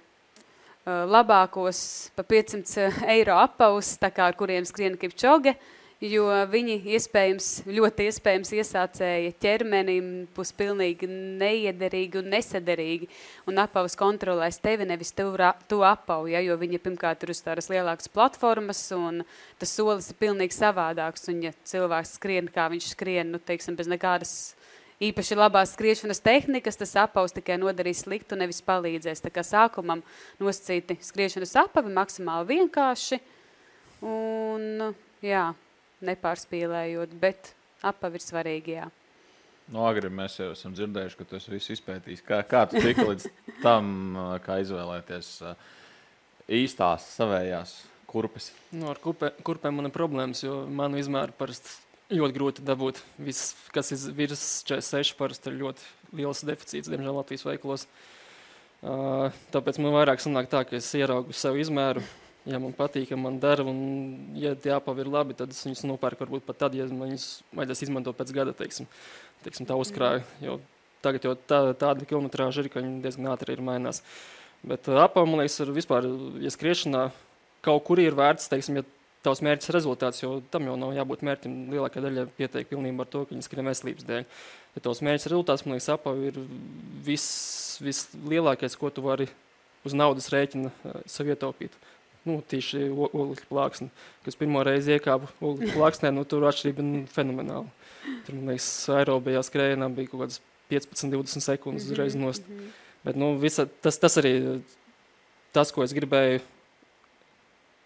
[0.84, 3.96] labākos pa 500 eiro apavus,
[4.38, 5.56] kuriem skrien Kipčoge.
[5.56, 13.08] Uh, jo viņi iespējams, ļoti iespējams iesācēja ķermenim būs pilnīgi neiederīgi un nesederīgi,
[13.48, 15.30] un apavas kontrolēs tevi nevis tu,
[15.70, 19.22] tu apavu, ja, jo viņi pirmkārt ir uz tādas lielākas platformas, un
[19.60, 23.90] tas solis ir pilnīgi savādāks, un ja cilvēks skrien, kā viņš skrien, nu, teiksim, bez
[23.90, 24.36] nekādas
[25.02, 29.24] īpaši labās skriešanas tehnikas, tas apavs tikai nodarīs sliktu, nevis palīdzēs.
[29.24, 30.04] Tā kā sākumam
[30.42, 33.20] nosacīti skriešanas apavi maksimāli vienkārši,
[34.04, 35.48] un jā,
[36.06, 38.90] nepārspīlējot, bet apavi ir svarīgi, jā.
[39.64, 42.20] No nu, agri mēs jau esam dzirdējuši, ka tas viss izpētīs.
[42.26, 43.30] Kā, kā tu tiki līdz
[43.64, 45.30] tam, kā izvēlēties
[46.52, 47.72] īstās savējās
[48.10, 48.50] kurpes?
[48.76, 51.80] Nu, ar kurpe, kurpēm man ir problēmas, jo manu izmēru parasti
[52.12, 53.00] ļoti grūti dabūt.
[53.24, 57.86] Viss, kas ir virs 46, parasti ir ļoti liels deficīts, diemžēl Latvijas veikalos.
[59.54, 62.04] Tāpēc man vairāk sanāk tā, ka es ieraugu savu izmēru,
[62.48, 65.84] ja man patīk, ja man dara, un ja tie apavi ir labi, tad es viņus
[65.88, 68.88] nopērku varbūt pat tad, ja man viņus vajadzēs izmantot pēc gada, teiksim,
[69.46, 70.58] teiksim tā uzkrāju, jo
[71.04, 74.02] tagad jau tā, tāda kilometrāža ir, ka viņi diezgan ātri ir mainās.
[74.64, 76.08] Bet uh, apavi, man liekas, ir vispār,
[76.40, 77.06] ja skriešanā
[77.64, 78.84] kaut kur ir vērts, teiksim, ja
[79.24, 81.56] tavs mērķis rezultāts, jo tam jau nav jābūt mērķim.
[81.72, 84.26] Lielākā daļa pietiek pilnībā ar to, ka viņi skrien veselības dēļ.
[84.76, 86.40] Ja tavs mērķis rezultāts, man liekas, apavi ir
[87.06, 87.30] viss,
[87.84, 89.28] vislielākais, ko tu vari
[89.84, 90.72] uz naudas rēķina
[91.08, 91.72] sev ietaupīt.
[91.72, 91.93] Uh,
[92.28, 93.90] nu, tieši oglekļa plāksne.
[94.24, 97.68] Kas pirmo reizi iekāpa oglekļa plāksnē, nu, tur atšķirība nu, fenomenāla.
[98.26, 100.40] Tur, man liekas, aerobijā skrējienā bija kaut kādas
[100.72, 102.48] 15-20 sekundes uzreiz mhm, nost.
[102.48, 102.72] Mm -hmm.
[103.04, 104.62] Bet, nu, visa, tas, tas arī
[105.52, 106.40] tas, ko es gribēju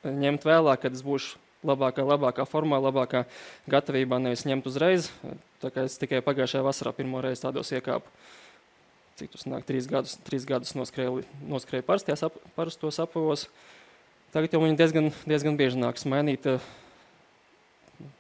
[0.04, 3.24] ņemt vēlāk, kad es būšu labākā, labākā formā, labākā
[3.70, 5.10] gatavībā, nevis ņemt uzreiz.
[5.62, 8.06] Tā kā es tikai pagājušajā vasarā pirmo reizi tādos iekāpu.
[9.18, 12.38] Cik tas nāk, trīs gadus, trīs gadus noskrēju, noskrēju parastos ap,
[13.02, 13.48] apavos.
[14.34, 16.46] Tagad jau viņi diezgan, diezgan bieži nāks mainīt.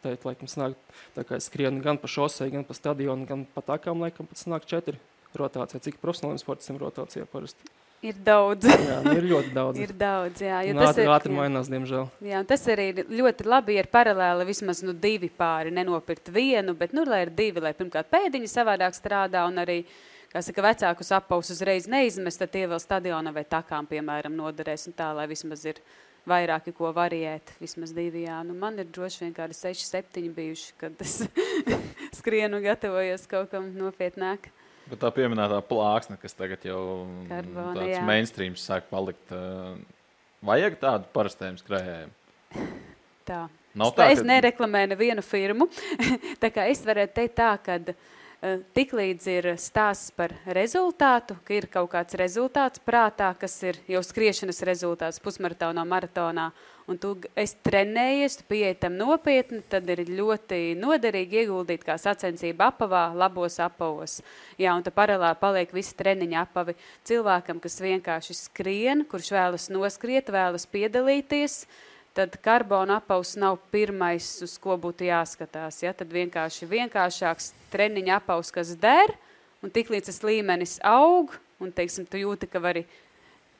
[0.02, 0.74] Tā ir laikam snāk,
[1.14, 4.40] tā kā es skrienu gan pa šosei, gan pa stadionu, gan pa takām, laikam pat
[4.40, 4.98] snāk četri
[5.38, 5.82] rotācija.
[5.84, 7.68] Cik profesionāliem sportistiem rotācijā parasti?
[7.98, 8.66] Ir daudz.
[8.70, 9.78] jā, nu, ir ļoti daudz.
[9.84, 10.60] ir daudz, jā.
[10.68, 12.04] Jo tas ātri, ir, ātri mainās, diemžēl.
[12.30, 16.76] Jā, tas arī ir ļoti labi, ja ir paralēli vismaz nu, divi pāri, nenopirkt vienu,
[16.78, 19.80] bet, nu, lai ir divi, lai pirmkārt pēdiņi savādāk strādā un arī,
[20.32, 24.96] kā saka, vecākus apaus uzreiz neizmest, tad tie vēl stadiona vai takām, piemēram, noderēs un
[24.98, 25.80] tā, lai vismaz ir
[26.28, 28.40] vairāki, ko variēt, vismaz divi, jā.
[28.46, 31.22] Nu, man ir droši vien kādi seši, septiņi bijuši, kad es
[32.18, 34.50] skrienu gatavojos kaut kam nopietnāk.
[34.88, 36.80] Bet tā pieminētā plāksne, kas tagad jau
[37.28, 38.04] Karbona, tāds jā.
[38.08, 39.32] mainstreams sāk palikt,
[40.44, 42.12] vajag tādu parastiem skrējējiem?
[43.28, 43.42] Tā.
[43.78, 44.28] Nav tā, es ka...
[44.30, 45.68] nereklamēju nevienu firmu,
[46.42, 47.50] tā kā es varētu teikt tā,
[47.92, 54.02] Eh, tiklīdz ir stāsts par rezultātu, ka ir kaut kāds rezultāts prātā, kas ir jau
[54.04, 56.44] skriešanas rezultāts pusmaratonā, maratonā,
[56.86, 62.70] un tu esi trenējies, tu pieeji tam nopietni, tad ir ļoti noderīgi ieguldīt kā sacensība
[62.70, 64.20] apavā, labos apavos.
[64.60, 66.78] Jā, un tad paralēli paliek visi treniņa apavi
[67.10, 71.86] cilvēkam, kas vienkārši skrien, kurš vēlas noskriet, vēlas piedalīties, uh,
[72.18, 75.76] tad karbona apaus nav pirmais, uz ko būtu jāskatās.
[75.84, 75.92] Ja?
[75.94, 79.12] Tad vienkārši vienkāršāks treniņa apaus, kas der,
[79.62, 82.82] un tiklīdz tas līmenis aug, un teiksim, tu jūti, ka vari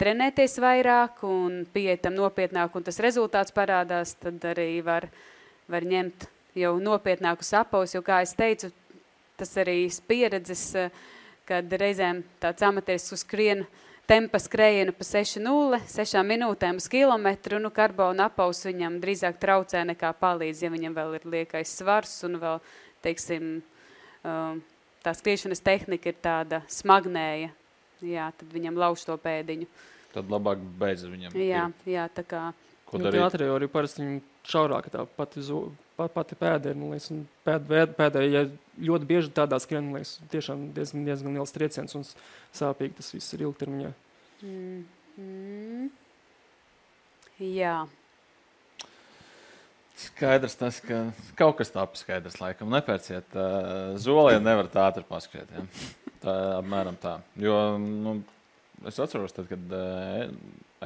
[0.02, 5.06] trenēties vairāk un pieiet tam nopietnāk, un tas rezultāts parādās, tad arī var,
[5.70, 6.26] var ņemt
[6.58, 8.72] jau nopietnākus apaus, jo, kā es teicu,
[9.38, 10.72] tas arī pieredzes,
[11.46, 17.70] kad reizēm tāds amatieris skrien uh, tempa skrējienu pa 6,0, 6 minūtēm uz kilometru, nu
[17.74, 22.62] karbona apaus viņam drīzāk traucē nekā palīdz, ja viņam vēl ir liekais svars un vēl,
[23.04, 23.58] teiksim,
[24.24, 24.62] um,
[25.04, 27.52] tā skriešanas tehnika ir tāda smagnēja,
[28.04, 29.68] jā, tad viņam lauž to pēdiņu.
[30.14, 31.36] Tad labāk beidz viņam.
[31.36, 32.46] Jā, jā, tā kā.
[32.88, 33.20] Ko nu, darīt?
[33.20, 35.44] Teātrī arī parasti viņi šaurāka tā pati,
[35.98, 37.10] pat, pati pēdē, man liekas,
[37.46, 38.44] pēd, pēdē, ja
[38.88, 42.06] ļoti bieži tādā skrien, liekas, tiešām diezgan, diezgan liels trieciens un
[42.56, 43.94] sāpīgi tas viss ir ilgtermiņā.
[44.46, 44.82] Mm,
[45.18, 45.88] mm.
[47.48, 47.76] Jā.
[49.98, 51.08] Skaidrs, tas, ka
[51.38, 55.50] kaut kas tāds skaidrs, laikam, nepērciet uh, zoli, ja nevarat ātri paskriet.
[55.50, 55.66] Ja?
[56.22, 57.16] Tā apmēram tā.
[57.38, 58.20] Jo nu,
[58.86, 60.28] es atceros, tad, kad uh,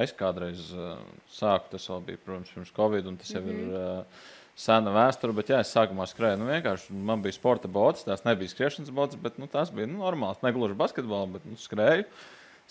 [0.01, 0.97] es kādreiz uh,
[1.33, 3.67] sāku, tas vēl bija, protams, pirms Covid, un tas jau mm -hmm.
[3.69, 3.77] ir.
[3.77, 6.43] Uh, Sena vēsture, bet jā, es sākumā skrēju.
[6.43, 10.03] Nu, vienkārši man bija sporta bots, tās nebija skriešanas bots, bet nu, tas bija nu,
[10.05, 10.43] normāls.
[10.45, 12.05] Ne gluži basketbols, bet nu, skrēju.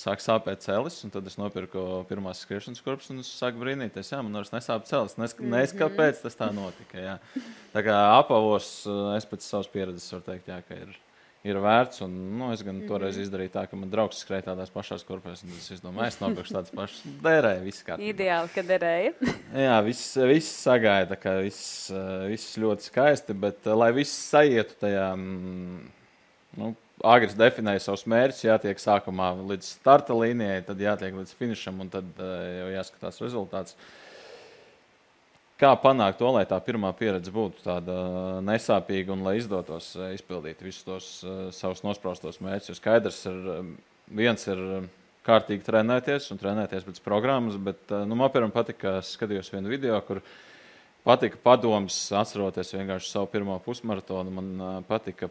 [0.01, 4.21] Sāk sāpēt celis, un tad es nopirku pirmās skriešanas kurpes, un es sāku brīnīties, jā,
[4.23, 5.17] man vairs nesāp celis.
[5.17, 5.57] Nes, mm -hmm.
[5.57, 6.97] Nes kāpēc tas tā notika.
[6.97, 7.17] Jā.
[7.73, 10.97] Tā kā apavos es pēc savas pieredzes varu teikt, jā, ka ir.
[11.41, 12.87] Ir vērts, un nu, es gan mm -hmm.
[12.91, 16.53] toreiz izdarīju tā, ka man draugs skrēja tādās pašās kurpēs, un es domāju, es nopirkšu
[16.53, 17.01] tādas pašas.
[17.23, 18.11] Derēja, viss kārtībā.
[18.13, 19.13] Ideāli, ka derēja.
[19.65, 21.89] Jā, viss, viss sagaida, ka viss,
[22.29, 25.89] viss ļoti skaisti, bet lai viss sajietu tajā, mm,
[26.57, 31.89] nu, Agris definēja savus mērķus, jātiek sākumā līdz starta līnijai, tad jātiek līdz finišam, un
[31.89, 33.77] tad uh, jau jāskatās rezultāts.
[35.61, 37.95] Kā panākt to, lai tā pirmā pieredze būtu tāda
[38.41, 42.79] nesāpīga un lai izdotos uh, izpildīt visus tos uh, savus nospraustos mērķus?
[42.79, 43.51] Skaidrs, ir,
[44.09, 44.63] viens ir
[45.27, 50.01] kārtīgi trenēties un trenēties pēc programmas, bet nu, man piemēram patika, ka skatījos vienu video,
[50.07, 50.23] kur
[51.05, 54.33] patika padoms, atceroties vienkārši savu pirmo pusmaratonu.
[54.41, 55.29] Man patika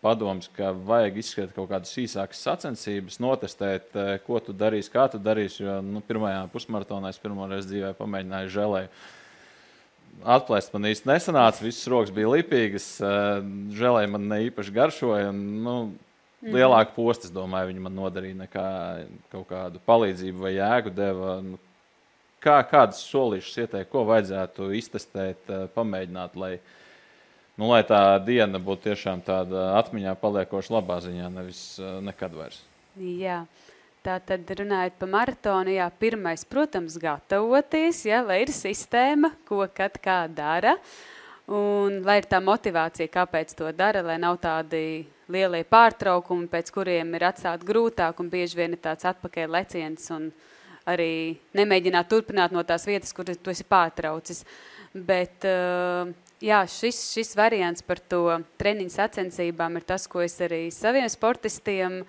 [0.00, 3.92] padoms, ka vajag izskatīt kaut kādas īsākas sacensības, notestēt,
[4.24, 5.66] ko tu darīsi, kā tu darīsi.
[5.66, 8.96] Jo nu, pirmajā pusmaratonā es pirmo reizi dzīvē pamēģināju žēlēju.
[10.22, 13.40] Atplēst man īsti nesanāca, visas rokas bija lipīgas, eh,
[13.74, 15.32] žēlēja man ne īpaši garšoja.
[15.32, 15.74] Un, nu,
[16.42, 16.52] mm.
[16.54, 18.68] Lielāku postu, es domāju, viņi man nodarīja nekā
[19.32, 21.40] kaut kādu palīdzību vai jēgu deva.
[21.42, 21.58] Nu,
[22.42, 26.54] kā, kādas solīšas ieteikt, ko vajadzētu iztestēt, eh, pamēģināt, lai
[27.58, 32.62] nu, lai tā diena būtu tiešām tāda atmiņā paliekoša labā ziņā, nevis uh, nekad vairs.
[32.96, 33.42] Jā.
[33.44, 33.71] Tā
[34.04, 40.24] tad runājot par maratonu, jā, pirmais, protams, gatavoties, jā, lai ir sistēma, ko kad kā
[40.30, 40.76] dara,
[41.52, 47.14] un lai ir tā motivācija, kāpēc to dara, lai nav tādi lielie pārtraukumi, pēc kuriem
[47.16, 50.28] ir atstāt grūtāk un bieži vien ir tāds atpakaļ leciens un
[50.88, 54.42] arī nemēģināt turpināt no tās vietas, kur tu esi pārtraucis.
[54.92, 55.46] Bet
[56.42, 62.02] jā, šis, šis variants par to treniņu sacensībām ir tas, ko es arī saviem sportistiem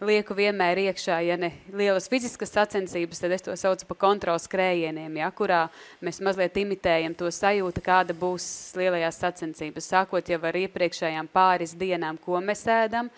[0.00, 1.18] lieku vienmēr iekšā.
[1.24, 5.66] Ja ne lielas fiziskas sacensības, tad es to saucu par kontrols skrējieniem, ja, kurā
[6.04, 9.88] mēs mazliet imitējam to sajūtu, kāda būs lielajās sacensības.
[9.92, 13.10] Sākot jau ar iepriekšējām pāris dienām, ko mēs ēdam,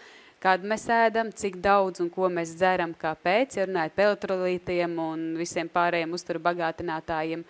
[0.43, 5.29] kad mēs ēdam, cik daudz un ko mēs dzeram, kāpēc, ja runājot par elektrolītiem un
[5.39, 7.43] visiem pārējiem uzturu bagātinātājiem.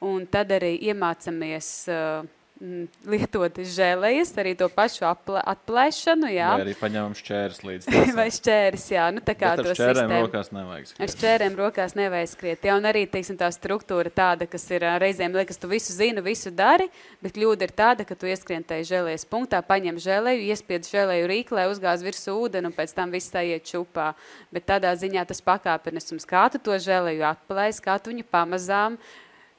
[0.00, 2.22] Un tad arī iemācāmies uh,
[2.60, 6.28] lietot žēlējas, arī to pašu atplēšanu.
[6.28, 6.50] Jā.
[6.58, 7.86] Vai arī paņemam šķērs līdz
[8.18, 9.06] Vai šķērs, jā.
[9.16, 10.18] Nu, tā kā Bet ar šķērēm sistēmu.
[10.26, 11.00] rokās nevajag skriet.
[11.00, 12.66] Ar šķērēm rokās nevajag skriet.
[12.68, 16.52] Jā, un arī, teiksim, tā struktūra tāda, kas ir reizēm liekas, tu visu zini, visu
[16.52, 16.90] dari,
[17.24, 21.64] bet kļūda ir tāda, ka tu ieskrien tajā žēlējas punktā, paņem žēlēju, iespied žēlēju rīklē,
[21.72, 24.12] uzgāz virsū ūdeni un pēc tam viss tā iet čupā.
[24.52, 29.00] Bet tādā ziņā tas pakāpenisms, kā tu to žēlēju atplēs, kā tu viņu pamazām,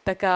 [0.02, 0.36] Tā kā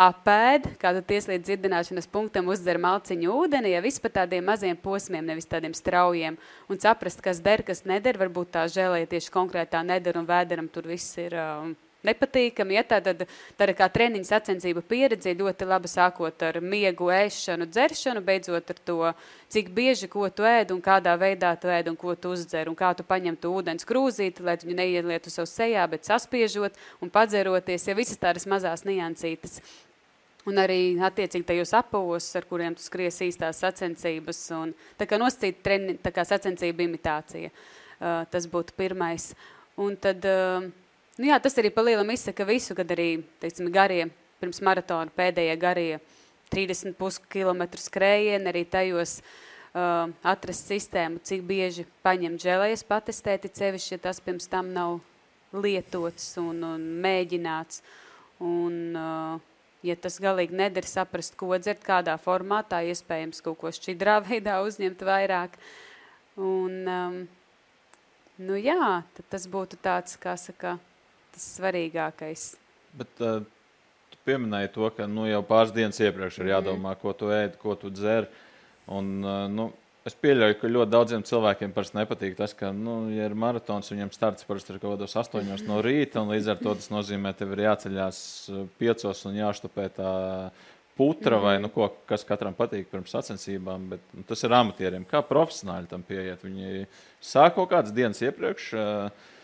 [0.00, 4.78] apēd, kā tu ties līdz dzirdināšanas punktam, uzdzer malciņu ūdeni, ja viss pa tādiem maziem
[4.80, 6.38] posmiem, nevis tādiem straujiem,
[6.72, 10.88] un saprast, kas der, kas neder, varbūt tā žēlē tieši konkrētā neder un vēderam tur
[10.88, 11.74] viss ir um,
[12.06, 12.78] nepatīkami.
[12.78, 13.26] Ja, tad,
[13.60, 19.12] tad kā treniņa sacensība pieredze ļoti laba sākot ar miegu, ēšanu, dzeršanu, beidzot ar to,
[19.52, 22.78] cik bieži ko tu ēd un kādā veidā tu ēd un ko tu uzdzer un
[22.78, 27.88] kā tu paņem tu ūdens krūzīti, lai viņu neielietu savu sejā, bet saspiežot un padzeroties,
[27.90, 29.60] ja visas tādas mazās niansītas.
[30.48, 35.60] Un arī attiecīgi tajos apavos, ar kuriem tu skries īstās sacensības un tā kā noscīt
[35.60, 37.50] treni, tā kā sacensība imitācija.
[38.00, 39.34] Uh, tas būtu pirmais.
[39.80, 40.64] Un tad uh,
[41.20, 44.06] Nu, jā, tas arī palielam izsaka visu, kad arī, teiksim, garie,
[44.40, 45.98] pirms maratona pēdējie garie
[46.48, 54.04] 30 puskilometru skrējieni, arī tajos uh, atrast sistēmu, cik bieži paņemt žēlējas patestēt, cevišķi, ja
[54.06, 54.96] tas pirms tam nav
[55.52, 57.82] lietots un, un mēģināts.
[58.40, 59.49] Un, uh,
[59.86, 65.04] ja tas galīgi neder saprast, ko dzert, kādā formātā, iespējams kaut ko šķidrā veidā uzņemt
[65.06, 65.56] vairāk.
[66.40, 67.16] Un, um,
[68.40, 70.76] nu jā, tas būtu tāds, kā saka,
[71.34, 72.52] tas svarīgākais.
[73.00, 73.42] Bet, uh,
[74.12, 77.00] tu pieminēji to, ka nu, jau pāris dienas iepriekš ir jādomā, mm.
[77.02, 78.30] ko tu ēd, ko tu dzer.
[78.90, 79.70] Un, uh, nu,
[80.08, 84.12] es pieļauju, ka ļoti daudziem cilvēkiem parasti nepatīk tas, ka, nu, ja ir maratons, viņiem
[84.14, 87.42] starts parasti ir kaut kādos astoņos no rīta, un līdz ar to tas nozīmē, ka
[87.42, 90.12] tev ir jāceļās uh, piecos un jāštupē tā
[91.00, 93.86] putra vai nu, ko, kas katram patīk pirms sacensībām.
[93.94, 95.06] Bet, nu, tas ir amatieriem.
[95.08, 96.42] Kā profesionāļi tam pieiet?
[96.44, 96.86] Viņi
[97.24, 98.72] sāk kaut kādas dienas iepriekš.
[98.76, 99.36] Uh,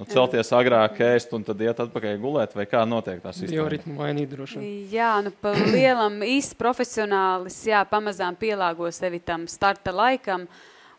[0.00, 3.52] Nu, celties agrāk, ēst un tad iet atpakaļ gulēt, vai kā notiek tā sistēma?
[3.58, 4.70] Bioritmu mainīt droši vien.
[4.94, 10.48] Jā, nu, pa lielam īsts profesionālis, jā, pamazām pielāgo sevi tam starta laikam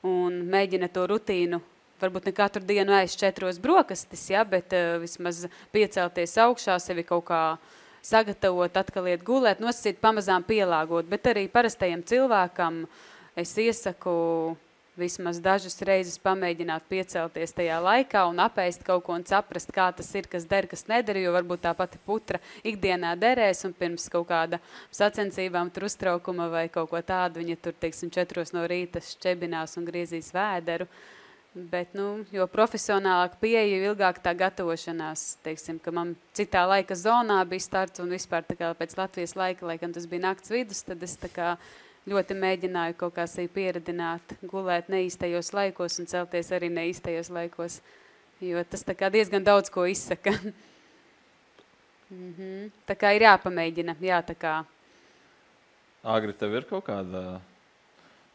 [0.06, 1.62] un mēģina to rutīnu
[2.02, 7.28] varbūt ne katru dienu aiz četros brokastis, ja, bet uh, vismaz piecelties augšā, sevi kaut
[7.30, 7.42] kā
[8.06, 11.10] sagatavot, atkal iet gulēt, nosacīt pamazām pielāgot.
[11.10, 12.84] Bet arī parastajam cilvēkam
[13.38, 14.14] es iesaku
[15.00, 20.10] vismaz dažas reizes pamēģināt piecelties tajā laikā un apēst kaut ko un saprast, kā tas
[20.18, 24.28] ir, kas der, kas neder, jo varbūt tā pati putra ikdienā derēs un pirms kaut
[24.32, 24.60] kāda
[24.92, 29.88] sacensībām tur uztraukuma vai kaut ko tādu, viņa tur, teiksim, četros no rīta šķebinās un
[29.88, 30.90] griezīs vēderu.
[31.52, 37.42] Bet, nu, jo profesionālāk pieeja, jo ilgāk tā gatavošanās, teiksim, ka man citā laika zonā
[37.44, 41.04] bija starts un vispār tā kā pēc Latvijas laika, laikam tas bija nakts vidus, tad
[41.04, 41.50] es tā kā
[42.10, 47.82] ļoti mēģināju kaut kā sevi pieredināt, gulēt neīstajos laikos un celties arī neīstajos laikos,
[48.42, 50.32] jo tas tā kā diezgan daudz ko izsaka.
[52.12, 52.72] mm -hmm.
[52.88, 54.66] Tā kā ir jāpamēģina, jā, tā kā.
[56.04, 57.42] Agri, tev ir kaut kāda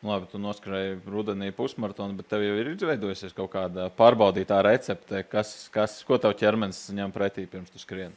[0.07, 5.23] Nu, labi, tu noskrēji rudenī pusmaratonu, bet tev jau ir izveidojusies kaut kāda pārbaudītā recepte,
[5.27, 8.15] kas, kas, ko tev ķermenis ņem pretī pirms tu skrieni.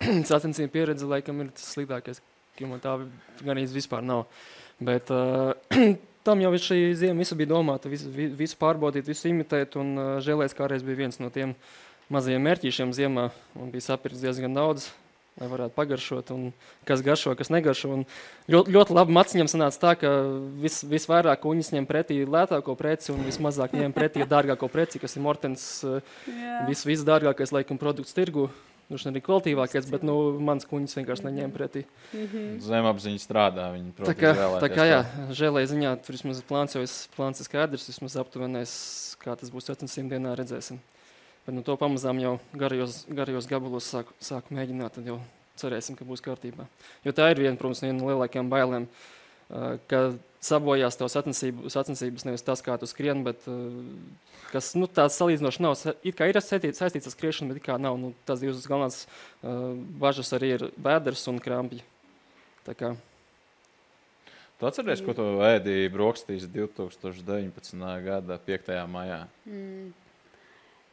[0.30, 2.22] Sacensību pieredze laikam ir tas sliktākais,
[2.58, 2.96] ka man tā
[3.42, 4.26] gan īsti vispār nav.
[4.84, 5.54] Bet uh,
[6.26, 10.56] tam jau šī ziema visu bija domāta, visu, visu pārbaudīt, visu imitēt, un uh, žēlēs
[10.56, 11.56] kādreiz bija viens no tiem
[12.12, 14.90] mazajiem mērķīšiem ziemā, un bija sapirts diezgan daudz
[15.40, 16.52] lai varētu pagaršot, un
[16.86, 17.90] kas garšo, kas negaršo.
[17.90, 18.04] Un
[18.50, 20.12] ļoti, ļoti labi maciņam sanāca tā, ka
[20.62, 25.24] vis, visvairāk kuņas ņem pretī lētāko preci un vismazāk ņem pretī dārgāko preci, kas ir
[25.26, 25.66] Mortens
[26.68, 28.46] vis, visdārgākais, laikam, produkts tirgu.
[28.92, 31.84] Viņš arī kvalitīvākais, bet nu, mans kuņģis vienkārši neņēma pretī.
[32.12, 32.56] Mm -hmm.
[32.66, 33.68] Zemapziņa strādā.
[33.72, 34.98] Viņi, protams, tā kā, tā kā jā,
[35.32, 38.74] žēlēja ziņā, tur vismaz plāns jau ir plāns skaidrs, vismaz aptuvenais,
[39.24, 40.82] kā tas būs 700 dienā, redzēsim.
[41.46, 44.96] Bet nu, to pamazām jau garajos, garajos gabalos sāku, sāku mēģināt.
[44.96, 45.18] Tad jau
[45.60, 46.66] cerēsim, ka būs kārtībā.
[47.04, 48.88] Jo tā ir viena, protams, viena no lielākajām bailēm,
[49.90, 50.00] ka
[50.44, 53.44] sabojās tavs sacensības, sacensības nevis tas, kā tu skrien, bet
[54.52, 55.78] kas nu, tāds salīdzinoši nav.
[56.06, 57.98] It kā ir saistīts, ar skriešanu, bet kā nav.
[58.00, 59.04] Nu, tās divas galvenās
[60.00, 61.82] bažas arī ir vēders un krampji.
[62.64, 62.94] Tā kā.
[64.60, 67.84] Tu atceries, ko tu ēdīji brokastīs 2019.
[68.06, 68.70] gada 5.
[68.88, 69.24] maijā?
[69.48, 69.90] Mm.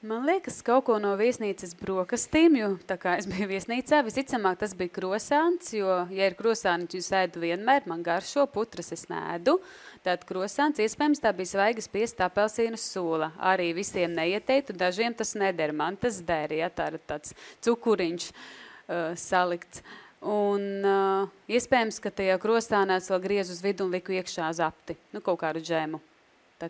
[0.02, 4.74] Man liekas, kaut ko no viesnīcas brokastīm, jo tā kā es biju viesnīcā, visticamāk tas
[4.74, 9.60] bija krosāns, jo, ja ir krosāni, jūs ēdu vienmēr, man garšo, putras es nēdu,
[10.02, 13.30] tad krosāns, iespējams, tā bija svaigas piesta apelsīnu sula.
[13.38, 19.12] Arī visiem neieteiktu, dažiem tas neder, man tas der, ja tā ir tāds cukuriņš uh,
[19.14, 19.86] salikts.
[20.26, 24.98] Un uh, iespējams, ka tajā krostānā es vēl griezu uz vidu un liku iekšā zapti,
[25.14, 26.02] nu kaut kādu džēmu.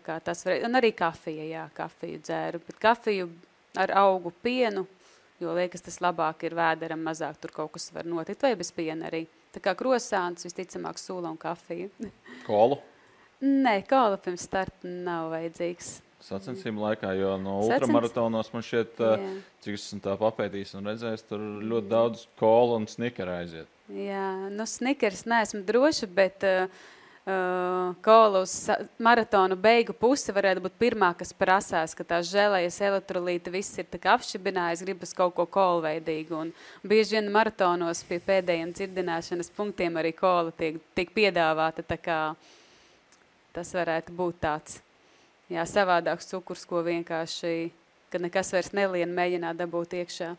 [0.00, 3.28] Tas var, un arī kafija, jā, kafiju dzēru, bet kafiju
[3.78, 4.86] ar augu pienu,
[5.42, 9.10] jo liekas, tas labāk ir vēderam, mazāk tur kaut kas var notikt, vai bez piena
[9.10, 9.26] arī.
[9.52, 11.90] Tā kā krosāns, visticamāk, sula un kafija.
[12.48, 12.80] Kolu?
[13.42, 15.96] Nē, kola pirms starta nav vajadzīgs.
[16.22, 17.82] Sacensību laikā, jo no Sacens...
[17.82, 19.30] ultramaratonos man šķiet, jā.
[19.64, 23.66] cik esmu tā papētījis un redzējis, tur ļoti daudz kola un snikera aiziet.
[23.90, 26.84] Jā, nu snikers neesmu droša, bet uh,
[27.22, 28.52] Uh, kola uz
[28.98, 34.82] maratona beigu puse varētu būt pirmā, kas prasās, ka tās žēlējas elektrolīti viss ir apšibinājis,
[34.82, 36.34] gribas kaut ko kolveidīgu.
[36.34, 36.50] Un
[36.82, 42.34] bieži vien maratonos pie pēdējiem dzirdināšanas punktiem arī kola tiek, tiek piedāvāta, kā
[43.54, 44.80] tas varētu būt tāds,
[45.46, 47.70] jā, savādāks cukurs, ko vienkārši,
[48.10, 50.34] kad nekas vairs nelien, mēģināt dabūt iekšā.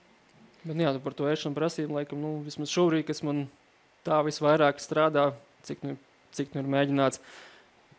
[0.67, 3.45] Bet jā, par to ēšanu prasību, laikam, nu, vismaz šobrīd, kas man
[4.03, 5.31] tā visvairāk strādā,
[5.63, 6.01] cik nu
[6.37, 7.21] cik nu ir mēģināts.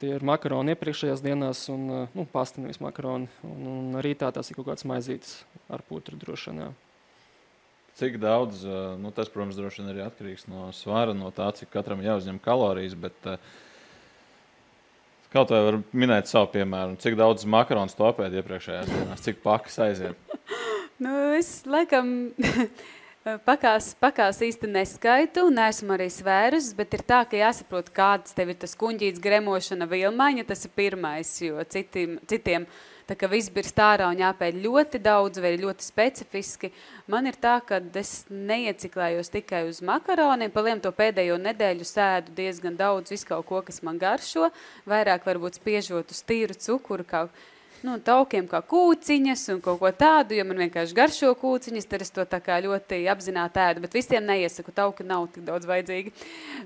[0.03, 3.29] Tie ir makaroni iepriekšējās dienās, un nu, pasta nevis makaroni.
[3.47, 5.39] Un, un rītā tas ir kaut kāds maizītis
[5.73, 6.19] ar putru.
[6.19, 6.73] Jā.
[7.95, 8.65] Cik daudz,
[8.99, 12.99] nu, tas, protams, droši vien arī atkarīgs no svara, no tā, cik katram jāuzņem kalorijas.
[12.99, 13.31] Bet,
[15.35, 19.81] Kaut vai var minēt savu piemēru, cik daudz makaronus to apēdi iepriekšējās dienās, cik pakas
[19.83, 20.37] aiziet?
[21.03, 22.13] nu, es laikam
[23.25, 28.59] Pakās, pakās īsti neskaitu, neesmu arī svērus, bet ir tā, ka jāsaprot, kāds tev ir
[28.61, 32.67] tas kuņģīts gremošana vilmaiņa, tas ir pirmais, jo citiem, citiem
[33.09, 36.69] tā kā viss birst ārā un jāpēļ ļoti daudz vai ļoti specifiski.
[37.09, 42.77] Man ir tā, ka es neieciklējos tikai uz makaroniem, paliem to pēdējo nedēļu sēdu diezgan
[42.77, 44.53] daudz visu kaut ko, kas man garšo,
[44.85, 47.33] vairāk varbūt spiežot uz tīru cukuru, kaut
[47.85, 52.13] nu, taukiem kā kūciņas un kaut ko tādu, jo man vienkārši garšo kūciņas, tad es
[52.15, 56.15] to tā kā ļoti apzināti ēdu, bet visiem neiesaku, tauki nav tik daudz vajadzīgi.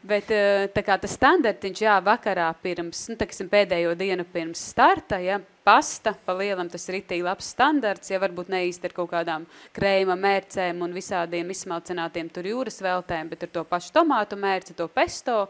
[0.06, 5.18] Bet eh, tā kā tas standartiņš, jā, vakarā pirms, nu, taksim, pēdējo dienu pirms starta,
[5.22, 9.10] ja, pasta, pa lielam tas ir itī labs standarts, ja varbūt ne īsti ar kaut
[9.12, 9.44] kādām
[9.76, 14.88] krējuma mērcēm un visādiem izsmalcinātiem tur jūras veltēm, bet ar to pašu tomātu mērci, to
[14.88, 15.48] pesto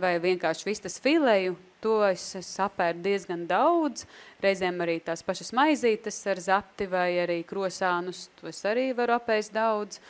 [0.00, 1.54] vai vienkārši vistas fileju,
[1.84, 4.06] to es, es apēru diezgan daudz.
[4.44, 9.54] Reizēm arī tās pašas maizītes ar zapti vai arī krosānus, to es arī varu apēst
[9.56, 10.00] daudz.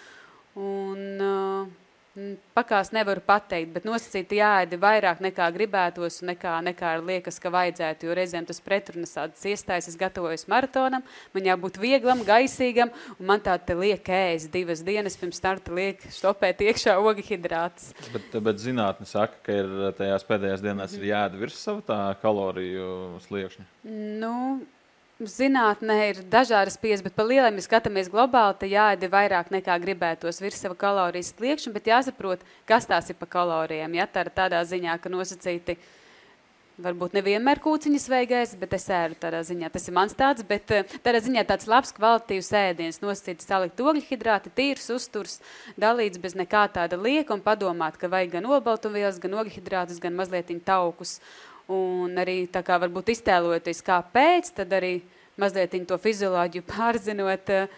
[0.58, 1.89] Un, uh,
[2.56, 8.16] Pakās nevaru pateikt, bet nosacīti jāēda vairāk nekā gribētos, nekā, nekā liekas, ka vajadzētu, jo
[8.18, 11.04] reizēm tas pretrunas tādas iestājas, es gatavojos maratonam,
[11.34, 16.02] man jābūt vieglam, gaisīgam, un man tā te liek ēst divas dienas pirms starta liek
[16.16, 17.92] štopēt iekšā ogi hidrāts.
[18.14, 23.20] Bet, bet zinātne saka, ka ir tajās pēdējās dienās ir jāēda virs savu tā kaloriju
[23.28, 23.66] sliekšņa.
[24.20, 24.34] Nu,
[25.20, 30.40] Zinātnē ir dažādas pieejas, bet par lieliem, ja skatāmies globāli, tad jāēd vairāk nekā gribētos
[30.40, 33.98] virs sava kalorijas sliekšņa, bet jāsaprot, kas tās ir pa kalorijām.
[33.98, 34.06] Ja?
[34.08, 35.76] Tā ir tādā ziņā, ka nosacīti
[36.80, 39.68] varbūt nevienmēr kūciņas veigais, bet es ēru tādā ziņā.
[39.74, 44.54] Tas ir mans tāds, bet eh, tādā ziņā tāds labs kvalitīvs ēdiens, nosacīts salikt ogļhidrāti,
[44.56, 45.36] tīrs uzturs,
[45.76, 50.48] dalīts bez nekā tāda lieka un padomāt, ka vajag gan obaltumvielas, gan ogļhidrātus, gan mazliet
[50.64, 51.18] taukus.
[51.70, 54.96] Un arī tā kā varbūt iztēloties, kāpēc, tad arī
[55.38, 57.68] mazliet to fizioloģiju pārzinot, eh,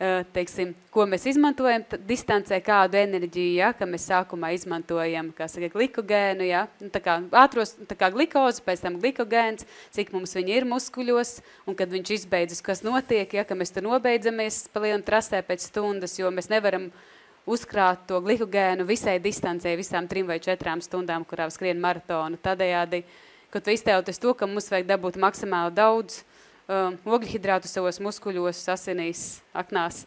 [0.00, 5.68] eh, teiksim, ko mēs izmantojam distancē, kādu enerģiju, ja, ka mēs sākumā izmantojam, kā saka,
[5.74, 10.56] glikogēnu, ja, nu, tā kā ātros, tā kā glikozi, pēc tam glikogēns, cik mums viņi
[10.56, 15.42] ir muskuļos, un kad viņš izbeidzas, kas notiek, ja, ka mēs tur nobeidzamies palielam trasē
[15.44, 16.88] pēc stundas, jo mēs nevaram
[17.44, 22.38] uzkrāt to glikogēnu visai distancē, visām trim vai četrām stundām, kurā skrien maratonu.
[22.38, 27.98] Tādējādi, uh, Kaut vai iztēloties to, ka mums vajag dabūt maksimāli daudz uh, ogļhidrātu savos
[28.00, 30.06] muskuļos, asinīs, aknās.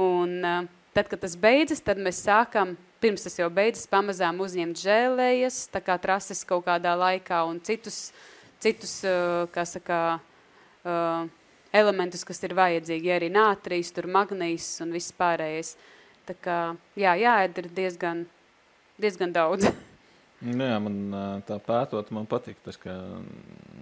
[0.00, 0.62] Un uh,
[0.96, 2.72] tad, kad tas beidzas, tad mēs sākam,
[3.04, 8.06] pirms tas jau beidzas, pamazām uzņemt žēlējas, tā kā trases kaut kādā laikā un citus,
[8.64, 9.98] citus uh, kā saka,
[10.88, 11.28] uh,
[11.76, 15.74] elementus, kas ir vajadzīgi, ja arī nātrīs, tur magnīs un viss pārējais.
[16.24, 16.56] Tā kā,
[16.96, 18.24] jā, jāēd ir diezgan,
[18.96, 19.68] diezgan daudz.
[20.38, 20.98] Nu jā, man
[21.48, 22.92] tā pētot, man patīk tas, ka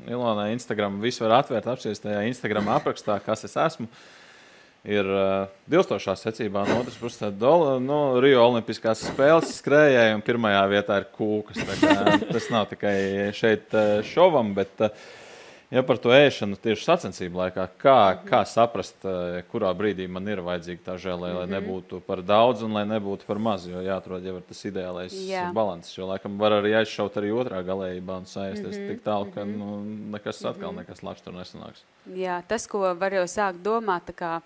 [0.09, 3.91] Ilonai Instagram visu var atvērt, apsies tajā Instagram aprakstā, kas es esmu.
[4.87, 10.63] Ir uh, dilstošā secībā, no otras puses, tāda nu, Rio Olimpiskās spēles skrējēja, un pirmajā
[10.71, 11.59] vietā ir kūkas.
[12.31, 12.97] Tas nav tikai
[13.35, 13.75] šeit
[14.07, 15.09] šovam, bet uh,
[15.71, 20.39] Ja par to ēšanu tieši sacensību laikā, kā, kā saprast, eh, kurā brīdī man ir
[20.47, 21.55] vajadzīga tā žēlē, lai mm -hmm.
[21.57, 25.53] nebūtu par daudz un lai nebūtu par maz, jo jāatrod jau tas ideālais Jā.
[25.53, 25.99] balans.
[25.99, 28.89] Jo laikam var arī aizšaut arī otrā galējībā un saisties mm -hmm.
[28.89, 29.59] tik tālu, ka mhm.
[29.59, 30.79] nu, nekas atkal mhm.
[30.81, 31.83] nekas labs tur nesanāks.
[32.15, 34.41] Jā, tas, ko var jau sākt domāt, tā kā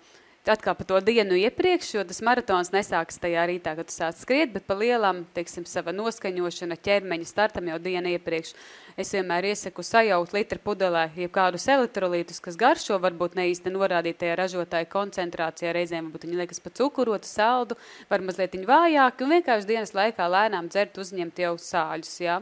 [0.49, 4.49] atkal par to dienu iepriekš, jo tas maratons nesākas tajā rītā, kad tu sāc skriet,
[4.55, 8.55] bet pa lielam, teiksim, sava noskaņošana ķermeņa startam jau dienu iepriekš.
[8.97, 14.39] Es vienmēr iesaku sajaut litru pudelē, ja kādus elektrolītus, kas garšo, varbūt ne īsti norādītajā
[14.39, 17.77] ražotāja koncentrācijā, reizēm varbūt viņi liekas pa cukurotu, saldu,
[18.09, 22.41] var mazliet viņi vājāki un vienkārši dienas laikā lēnām dzert uzņemt jau sāļus, jā.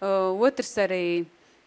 [0.00, 1.04] Uh, otrs arī,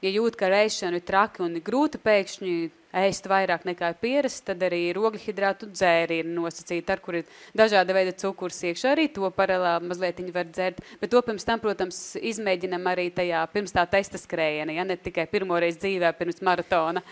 [0.02, 2.58] ja jūt, ka reišana ir traki un ir grūti pēkšņi
[2.96, 7.26] ēst vairāk nekā ir pierasts, tad arī ogļhidrātu dzēri ir nosacīti, ar kur ir
[7.58, 8.94] dažāda veida cukurs iekšā.
[8.96, 10.82] Arī to paralēli mazliet var dzert.
[11.02, 15.28] Bet to pirms tam, protams, izmēģinam arī tajā pirms tā testa skrējiena, ja ne tikai
[15.32, 17.04] pirmoreiz dzīvē pirms maratona.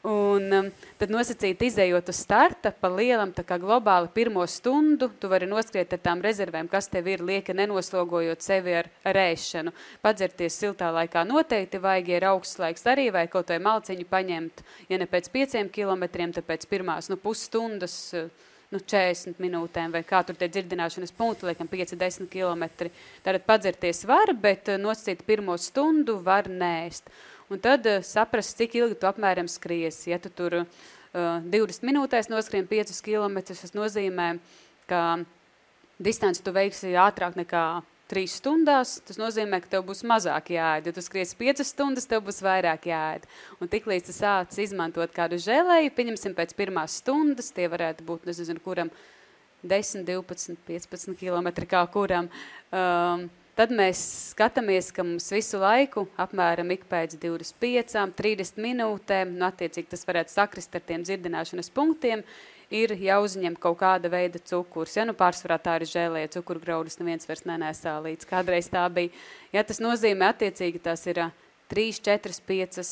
[0.00, 5.28] Un um, tad nosacīt izējot uz starta pa lielam, tā kā globāli pirmo stundu, tu
[5.28, 9.74] vari noskriet ar tām rezervēm, kas tev ir, lieka nenoslogojot sevi ar rēšanu.
[10.00, 14.64] Padzerties siltā laikā noteikti vajag, ja ir augsts laiks arī, vai kaut vai malciņu paņemt,
[14.88, 18.14] ja ne pēc pieciem kilometriem, tad pēc pirmās nu, pusstundas,
[18.70, 22.88] nu, 40 minūtēm, vai kā tur tie dzirdināšanas punkti, liekam, 5-10 km.
[23.26, 27.10] Tātad padzerties var, bet nosacīt pirmo stundu var nēst
[27.50, 30.04] un tad uh, saprast, cik ilgi tu apmēram skries.
[30.08, 30.66] Ja tu tur uh,
[31.12, 34.32] eh, 20 minūtēs noskrien 5 km, tas nozīmē,
[34.90, 35.02] ka
[35.98, 37.64] distanci tu veiksi ātrāk nekā
[38.10, 40.90] 3 stundās, tas nozīmē, ka tev būs mazāk jāēd.
[40.90, 43.26] Ja tu skries 5 stundas, tev būs vairāk jāēd.
[43.62, 48.62] Un tiklīdz tu sāc izmantot kādu žēlēju, pieņemsim pēc pirmās stundas, tie varētu būt, nezinu,
[48.64, 48.92] kuram
[49.62, 52.30] 10, 12, 15 km kā kuram,
[52.72, 53.28] um,
[53.60, 54.00] Tad mēs
[54.30, 60.32] skatāmies, ka mums visu laiku, apmēram ik pēc 25, 30 minūtēm, nu, attiecīgi tas varētu
[60.32, 62.22] sakrist ar tiem dzirdināšanas punktiem,
[62.70, 64.94] ir jāuzņem kaut kāda veida cukurs.
[64.96, 68.28] Ja nu pārsvarā tā ir žēlē, cukuru graudus neviens vairs nenēsā līdz.
[68.30, 69.10] Kādreiz tā bija.
[69.52, 71.24] Ja tas nozīmē attiecīgi tās ir
[71.70, 72.82] 3, 4, 5,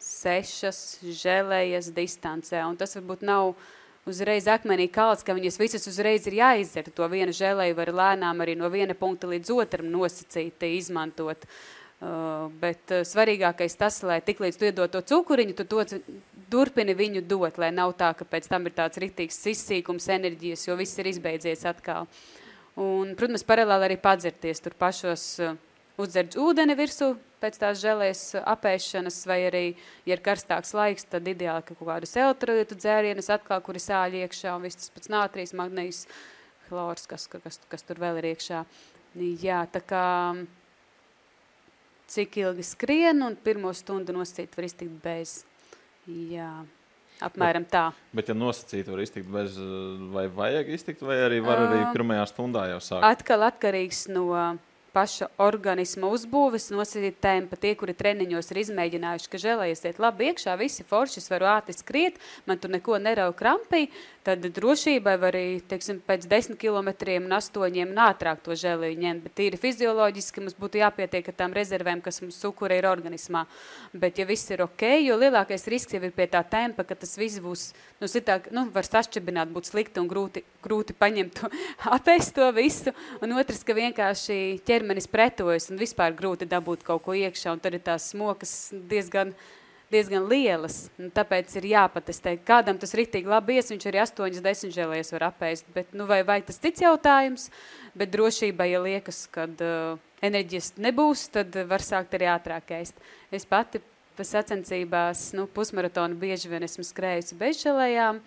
[0.00, 0.80] sešas
[1.22, 2.64] žēlējas distancē.
[2.66, 3.54] Un tas varbūt nav
[4.10, 6.90] uzreiz akmenī kalns, ka viņas visas uzreiz ir jāizdzer.
[6.96, 11.46] To vienu žēlēju var lēnām arī no viena punkta līdz otram nosacīt, izmantot.
[12.00, 15.82] Uh, bet uh, svarīgākais tas, lai tik līdz tu iedod to cukuriņu, tu to
[16.50, 20.76] turpini viņu dot, lai nav tā, ka pēc tam ir tāds riktīgs izsīkums enerģijas, jo
[20.78, 22.08] viss ir izbeidzies atkal.
[22.80, 25.56] Un, protams, paralēli arī padzerties tur pašos uh,
[26.00, 29.64] uzdzert ūdeni virsū pēc tās žēlēs apēšanas, vai arī,
[30.08, 34.54] ja ir karstāks laiks, tad ideāli, ka kaut kādus elektrolītu dzērienus atkal, kuri sāļ iekšā,
[34.56, 36.04] un viss tas pats nātrijas, magnējs,
[36.68, 38.64] chlors, kas, kas, kas tur vēl ir iekšā.
[39.42, 40.06] Jā, tā kā
[42.10, 45.40] cik ilgi skrien, un pirmo stundu nosacīt var iztikt bez.
[46.08, 46.52] Jā.
[47.20, 47.90] Apmēram tā.
[48.16, 49.58] Bet, ja nosacīt, var iztikt bez,
[50.14, 53.04] vai vajag iztikt, vai arī var arī pirmajā stundā jau sākt?
[53.04, 54.30] Atkal atkarīgs no
[54.94, 57.58] paša organisma uzbūves, nosacīt tempa.
[57.60, 61.76] Tie, kuri treniņos ir izmēģinājuši, ka žēlējies iet labi iekšā, visi forši, es varu ātri
[61.76, 62.18] skriet,
[62.48, 63.86] man tur neko nerauj krampī,
[64.26, 69.24] tad drošībai var arī, teiksim, pēc 10 kilometriem un 8 un ātrāk to žēlēju ņemt,
[69.24, 73.46] bet tīri fizioloģiski mums būtu jāpietiek ar tām rezervēm, kas mums cukura ir organismā.
[73.92, 77.16] Bet, ja viss ir ok, jo lielākais risks jau ir pie tā tempa, ka tas
[77.20, 77.70] viss būs,
[78.02, 81.50] nu, sitāk, nu, var sašķibināt, būt slikti un grūti, grūti paņemt to,
[81.96, 87.16] apēst to visu, un otrs, ka vienkārši ķermenis pretojas un vispār grūti dabūt kaut ko
[87.16, 89.34] iekšā, un tad ir tās smokas diezgan,
[89.92, 90.86] diezgan lielas.
[90.96, 92.38] Tāpēc ir jāpatestē.
[92.46, 95.68] Kādam tas ritīgi labi ies, viņš arī 8-10 žēlējas var apēst.
[95.74, 97.50] Bet, nu, vai, vai tas cits jautājums,
[97.92, 103.04] bet drošībai, ja liekas, kad uh, enerģijas nebūs, tad var sākt arī ātrāk ēst.
[103.34, 103.82] Es pati
[104.16, 108.24] pa sacensībās, nu, pusmaratonu bieži vien esmu skrējusi bez žēlējām,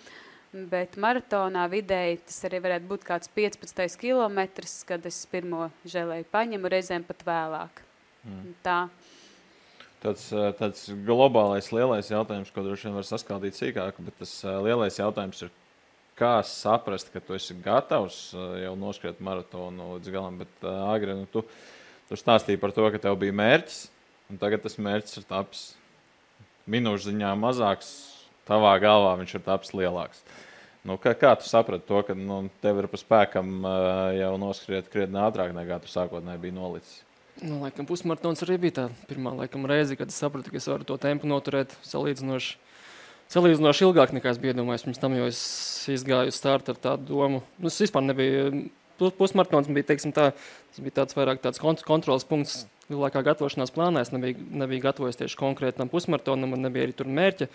[0.53, 6.71] bet maratonā vidēji tas arī varētu būt kāds 15 kilometrs, kad es pirmo žēlēju paņemu,
[6.71, 7.83] reizēm pat vēlāk.
[8.23, 8.55] Mm.
[8.63, 8.77] Tā
[10.03, 10.27] tāds,
[10.59, 14.33] tāds globālais lielais jautājums, ko droši vien var saskaldīt sīkāk, bet tas
[14.65, 15.51] lielais jautājums ir,
[16.19, 18.17] kā saprast, ka tu esi gatavs
[18.61, 20.37] jau noskriet maratonu līdz galam.
[20.43, 21.45] Bet, Agri, nu, tu,
[22.09, 23.79] tu stāstīji par to, ka tev bija mērķis,
[24.29, 25.63] un tagad tas mērķis ir tapis
[26.69, 27.93] minūšu ziņā mazāks,
[28.49, 30.23] tavā galvā viņš ir tapis lielāks.
[30.83, 33.63] Nu, kā, kā tu saprati to, ka nu, tev ir pa spēkam
[34.17, 36.97] jau noskriet krietni ātrāk nekā tu sākotnēji biji nolicis?
[37.39, 40.85] Nu, laikam, pusmaratons arī bija tā pirmā laikam, reize, kad es sapratu, ka es varu
[40.87, 42.59] to tempu noturēt salīdzinoši.
[43.33, 44.83] Salīdzinoši ilgāk nekā es biju iedomājies.
[44.85, 45.39] Pirms tam jau es
[45.89, 47.41] izgāju uz startu ar tādu domu.
[47.57, 48.67] Nu, es vispār nebiju.
[49.17, 50.29] Pusmaratons bija, teiksim, tā,
[50.77, 54.03] bija tāds vairāk tāds kontrols punkts lielākā gatavošanās plānā.
[54.05, 57.49] Es nebiju, nebiju gatavojies tieši konkrētam pusmaratonam, man nebija arī tur mērķa.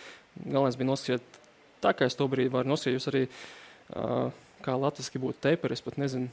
[0.44, 1.40] Galvenais bija noskriet
[1.84, 2.98] tā, kā es to brīdi varu noskriet.
[2.98, 3.24] Jūs arī,
[3.94, 4.28] uh,
[4.66, 6.30] kā latviski būtu teiper, es pat nezinu.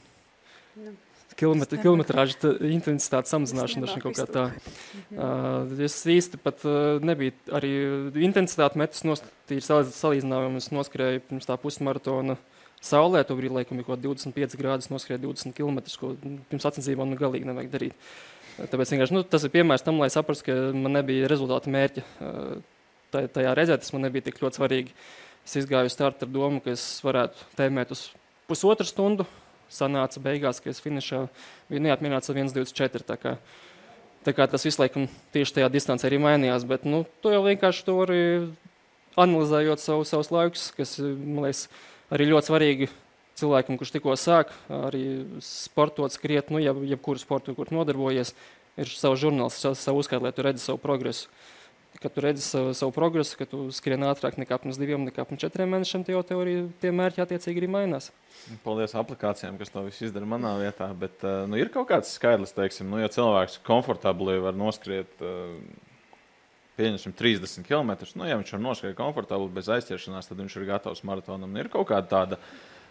[0.76, 0.94] Nu
[1.36, 4.44] kilometru, kilometrāžu intensitātes samazināšana, dažna kaut kā tā.
[5.12, 7.72] Uh, es īsti pat uh, nebiju arī
[8.26, 10.62] intensitāti metis nostīri salīdzinājumu.
[10.62, 12.38] Es noskrēju pirms tā pusmaratona
[12.84, 16.14] saulē, to brīdi laikam ir kaut 25 grādus, noskrēju 20 km, ko
[16.50, 18.08] pirms sacensībām nu galīgi nevajag darīt.
[18.56, 22.04] Tāpēc nu, tas ir piemērs tam, lai saprastu, ka man nebija rezultāta mērķa.
[23.12, 24.94] Tajā reizē tas man nebija tik ļoti svarīgi.
[25.46, 28.08] Es izgāju startu ar domu, ka es varētu tēmēt uz
[28.48, 29.26] pusotru stundu,
[29.72, 31.26] sanāca beigās, ka es finišā
[31.68, 33.04] biju neatmierināts ar 1,24.
[33.06, 33.36] Tā kā,
[34.26, 35.04] tā kā tas visu laiku
[35.36, 38.22] tieši tajā distancē arī mainījās, bet nu, to jau vienkārši to arī
[39.20, 41.66] analizējot savu, savus laikus, kas, man liekas,
[42.12, 42.90] arī ļoti svarīgi
[43.36, 45.04] cilvēkam, kurš tikko sāk, arī
[45.44, 48.34] sportot, skriet, nu, jeb, jebkuru sportu, kur nodarbojies,
[48.80, 51.30] ir savs žurnāls, savu uzskatu, lai tu redzi savu progresu
[51.98, 55.42] kad tu redzi savu, savu progresu, ka tu skrien ātrāk nekā pirms diviem, nekā pirms
[55.42, 58.10] četriem mēnešiem, tad jau tev arī tie mērķi attiecīgi arī mainās.
[58.64, 60.90] Paldies aplikācijām, kas to visu izdara manā vietā.
[60.98, 65.12] Bet eh, nu, ir kaut kāds skaidrs, teiksim, nu, ja cilvēks komfortabli var noskriet.
[65.24, 65.82] Eh,
[66.76, 67.94] pieņemsim 30 km.
[68.20, 71.54] Nu, ja viņš var noskriet komfortabli, bez aizķeršanās, tad viņš ir gatavs maratonam.
[71.56, 72.40] Ir kaut kāda tāda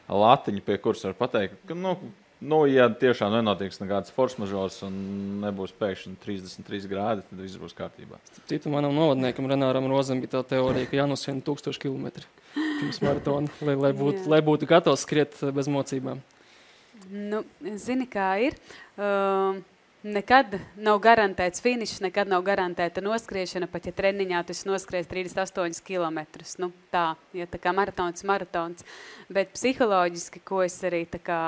[0.09, 1.97] latiņa, pie kuras var pateikt, ka nu,
[2.43, 4.95] Nu, ja tiešām nenotiks nekāds force mažors un
[5.41, 8.19] nebūs pēkšņi 33 grādi, tad viss būs kārtībā.
[8.49, 12.09] Citu manam novadniekam, Renāram Rozam, bija tā teorija, ka jānoskrien 1000 km
[12.53, 16.19] pirms maratona, lai, lai, būtu, lai būtu gatavs skriet bez mocībām.
[17.07, 17.41] Nu,
[17.79, 18.59] zini, kā ir.
[18.99, 19.63] Uh,
[20.05, 26.21] nekad nav garantēts finišs, nekad nav garantēta noskriešana, pat ja treniņā tu noskries 38 km.
[26.61, 28.85] Nu, tā, ja tā kā maratons, maratons.
[29.33, 31.39] Bet psiholoģiski, ko es arī tā kā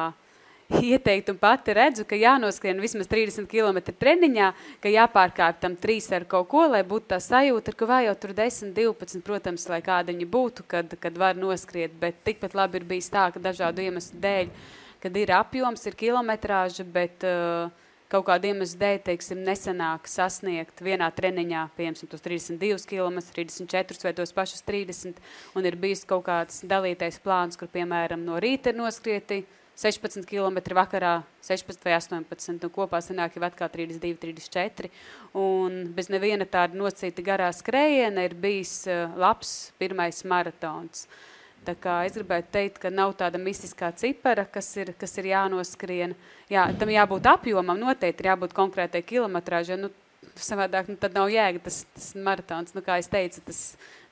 [0.67, 4.49] ieteikt un pati redzu, ka jānoskrien vismaz 30 km treniņā,
[4.83, 8.35] ka jāpārkāp tam trīs ar kaut ko, lai būtu tā sajūta, ka vēl jau tur
[8.35, 12.89] 10, 12, protams, lai kāda viņa būtu, kad, kad var noskriet, bet tikpat labi ir
[12.89, 14.51] bijis tā, ka dažādu iemeslu dēļ,
[15.05, 17.69] kad ir apjoms, ir kilometrāža, bet uh,
[18.11, 24.15] kaut kādu iemeslu dēļ, teiksim, nesanāk sasniegt vienā treniņā, piemēram, tos 32 km, 34 vai
[24.17, 25.21] tos pašus 30,
[25.57, 29.43] un ir bijis kaut kāds dalītais plāns, kur, piemēram, no rīta ir noskrieti
[29.77, 34.89] 16 km, vakarā 16 vai 18, un kopā sanāk jau atkal 32, 34,
[35.37, 41.05] un bez neviena tāda nocīta garā skrējiena ir bijis uh, labs pirmais maratons.
[41.67, 46.13] Tā kā es gribētu teikt, ka nav tāda mistiskā cipara, kas ir, kas ir jānoskrien.
[46.51, 49.75] Jā, tam jābūt apjomam, noteikti ir jābūt konkrētai kilometrāžai.
[49.81, 49.91] Nu,
[50.39, 52.71] savādāk, nu, tad nav jēga tas, tas maratons.
[52.77, 53.61] Nu, kā es teicu, tas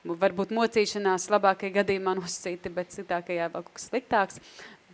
[0.04, 4.42] varbūt mocīšanās labākajā gadījumā nosacīti, bet citākajā vēl kaut kas sliktāks.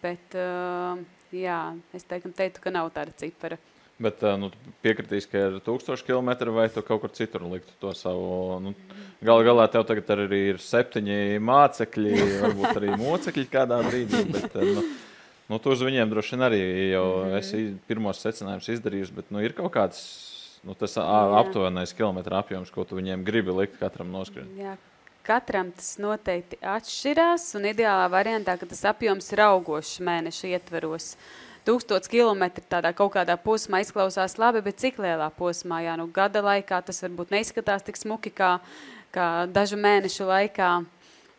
[0.02, 1.02] Bet, uh,
[1.34, 1.58] jā,
[1.98, 3.58] es teiktu, teiktu, ka nav tāda cipara.
[4.00, 4.48] Bet nu,
[4.82, 8.58] piekritīs, ka ir 1000 km vai tu kaut kur citur liktu to savu.
[8.64, 8.72] Nu,
[9.22, 14.24] Galu galā tev tagad arī ir septiņi mācekļi, varbūt arī mocekļi kādā brīdī.
[14.32, 14.82] Bet, nu,
[15.52, 16.62] nu, tu uz viņiem droši vien arī
[16.94, 17.36] jau mhm.
[17.38, 20.00] esi pirmos secinājumus izdarījis, bet nu, ir kaut kāds
[20.66, 24.50] nu, tas aptuvenais kilometru apjoms, ko tu viņiem gribi likt katram noskrien.
[24.58, 24.78] Jā.
[25.22, 31.12] Katram tas noteikti atšķirās, un ideālā variantā, ka tas apjoms ir augošs mēneša ietveros.
[31.12, 36.08] Uh, tūkstots kilometri tādā kaut kādā posmā izklausās labi, bet cik lielā posmā, jā, nu
[36.12, 38.56] gada laikā tas varbūt neizskatās tik smuki kā,
[39.14, 40.70] kā dažu mēnešu laikā,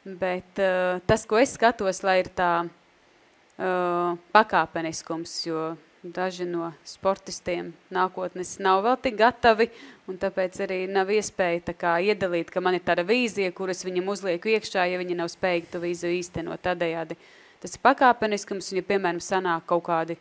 [0.06, 7.70] bet uh, tas, ko es skatos, lai ir tā uh, pakāpeniskums, jo daži no sportistiem
[7.96, 9.70] nākotnes nav vēl tik gatavi,
[10.12, 14.52] un tāpēc arī nav iespēja kā iedalīt, ka man ir tāda vīzija, kuras viņam uzlieku
[14.52, 17.16] iekšā, ja viņi nav spējīgi to vīziju īstenot tādējādi.
[17.16, 20.18] Uh, Tas ir pakāpeniskums, un ja, piemēram, sanāk kaut kādi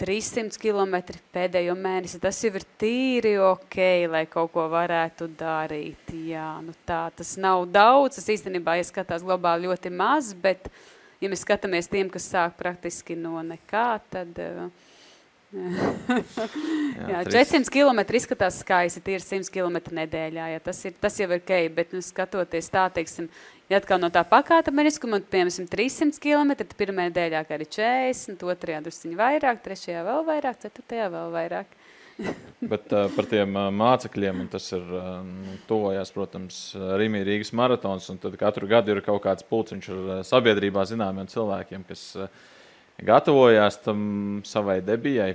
[0.00, 0.96] 300 km
[1.32, 3.78] pēdējo mēnesi, tas jau ir tīri ok,
[4.12, 6.12] lai kaut ko varētu darīt.
[6.28, 10.68] Jā, nu tā, tas nav daudz, tas īstenībā, ja skatās globāli ļoti maz, bet,
[11.20, 14.40] ja mēs skatāmies tiem, kas sāk praktiski no nekā, tad...
[14.40, 14.88] Uh,
[17.10, 20.50] jā, 400 km izskatās skaisti, tie ir 100 km nedēļā.
[20.54, 23.30] Jā, tas, ir, tas jau ir ok, bet nu, skatoties tā, teiksim,
[23.70, 28.80] Ja atkal no tā pakāta meniskuma, piemēram, 300 km, tad pirmajā nedēļā arī 40, otrajā
[28.82, 31.76] drusciņi vairāk, trešajā vēl vairāk, ceturtajā vēl vairāk.
[32.72, 35.20] Bet uh, par tiem uh, mācekļiem, un tas ir uh,
[35.70, 36.58] tuvojās, protams,
[36.98, 41.30] Rīgā Rīgas maratons, un tad katru gadu ir kaut kāds pulciņš ar uh, sabiedrībā zināmiem
[41.30, 42.26] cilvēkiem, kas uh,
[43.06, 45.34] gatavojās tam savai debijai.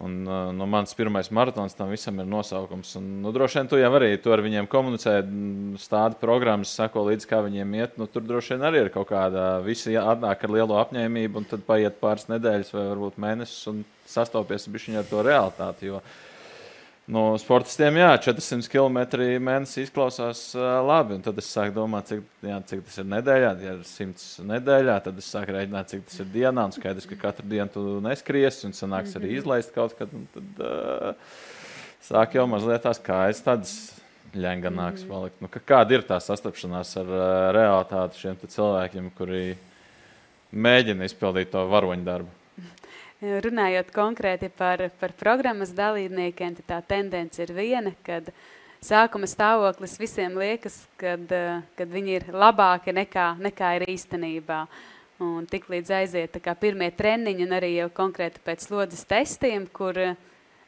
[0.00, 2.94] Un, uh, no manas pirmais maratons tam visam ir nosaukums.
[2.96, 5.18] Un, nu, droši vien tu jau arī tu ar viņiem komunicē,
[5.82, 7.98] stādi programmas, sako līdzi, kā viņiem iet.
[8.00, 11.68] Nu, tur droši vien arī ir kaut kāda, visi atnāk ar lielu apņēmību, un tad
[11.68, 15.92] paiet pāris nedēļas vai varbūt mēnesis un sastopies ar to realitāti.
[15.92, 16.29] Jo, uh,
[17.10, 18.98] no sportistiem, jā, 400 km
[19.42, 21.18] mēnesī izklausās uh, labi.
[21.24, 23.52] Tad es sāku domāt, cik, jā, cik tas ir nedēļā.
[23.64, 26.66] Ja ir 100 nedēļā, tad es sāku rēķināt, cik tas ir dienā.
[26.68, 29.40] Un skaidrs, ka katru dienu tu neskries un sanāks arī mhm.
[29.42, 30.12] izlaist kaut kad.
[30.36, 31.38] Tad uh,
[32.06, 33.76] sāk jau mazliet tās kājas tādas
[34.34, 35.10] ļenganākas mhm.
[35.10, 35.40] palikt.
[35.42, 39.44] Nu, kāda ir tā sastapšanās ar uh, realitāti šiem cilvēkiem, kuri
[40.50, 42.39] mēģina izpildīt to varoņu darbu?
[43.20, 48.30] Runājot konkrēti par, par programmas dalībniekiem, tā tendence ir viena, kad
[48.80, 51.26] sākuma stāvoklis visiem liekas, kad,
[51.76, 54.62] kad viņi ir labāki nekā, nekā ir īstenībā.
[55.20, 60.00] Un tik līdz aiziet pirmie treniņi un arī jau konkrēti pēc slodzes testiem, kur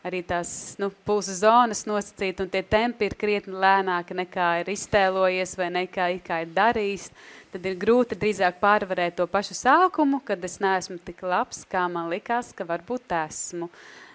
[0.06, 5.54] arī tās nu, pulsa zonas nosacīt un tie tempi ir krietni lēnāki nekā ir iztēlojies
[5.58, 7.10] vai nekā ir darījis
[7.52, 12.08] tad ir grūti drīzāk pārvarēt to pašu sākumu, kad es neesmu tik labs, kā man
[12.12, 13.68] likās, ka varbūt esmu.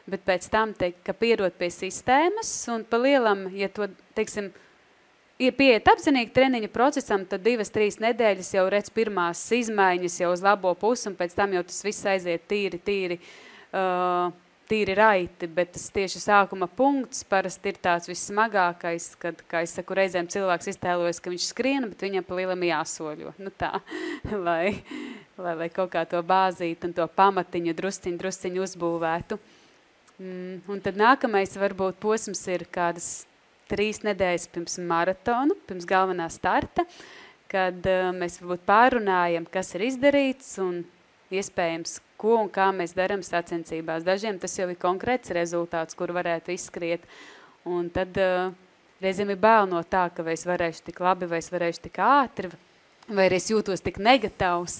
[0.07, 4.49] Bet pēc tam teikt, ka pierot pie sistēmas un pa lielam, ja to, teiksim,
[5.43, 10.43] ir pieiet apzinīgi treniņa procesam, tad divas, trīs nedēļas jau redz pirmās izmaiņas jau uz
[10.45, 13.19] labo pusi un pēc tam jau tas viss aiziet tīri, tīri,
[13.75, 14.31] uh,
[14.67, 19.95] tīri raiti, bet tas tieši sākuma punkts parasti ir tāds vissmagākais, kad, kā es saku,
[19.97, 23.33] reizēm cilvēks iztēlojas, ka viņš skrien, bet viņam pa lielam jāsoļo.
[23.41, 23.71] Nu tā,
[24.47, 24.77] lai,
[25.39, 29.39] lai, lai kaut kā to bāzīt un to pamatiņu drusciņu, drusciņu uzbūvētu.
[30.17, 33.27] Mm, un tad nākamais varbūt posms ir kādas
[33.71, 36.87] trīs nedēļas pirms maratonu, pirms galvenā starta,
[37.51, 40.81] kad uh, mēs varbūt pārunājam, kas ir izdarīts un
[41.33, 44.05] iespējams, ko un kā mēs darām sacensībās.
[44.07, 47.03] Dažiem tas jau ir konkrēts rezultāts, kur varētu izskriet.
[47.67, 48.53] Un tad uh,
[49.03, 51.99] reizēm ir bail no tā, ka vai es varēšu tik labi, vai es varēšu tik
[52.03, 52.51] ātri,
[53.11, 54.79] vai es jūtos tik negatīvs.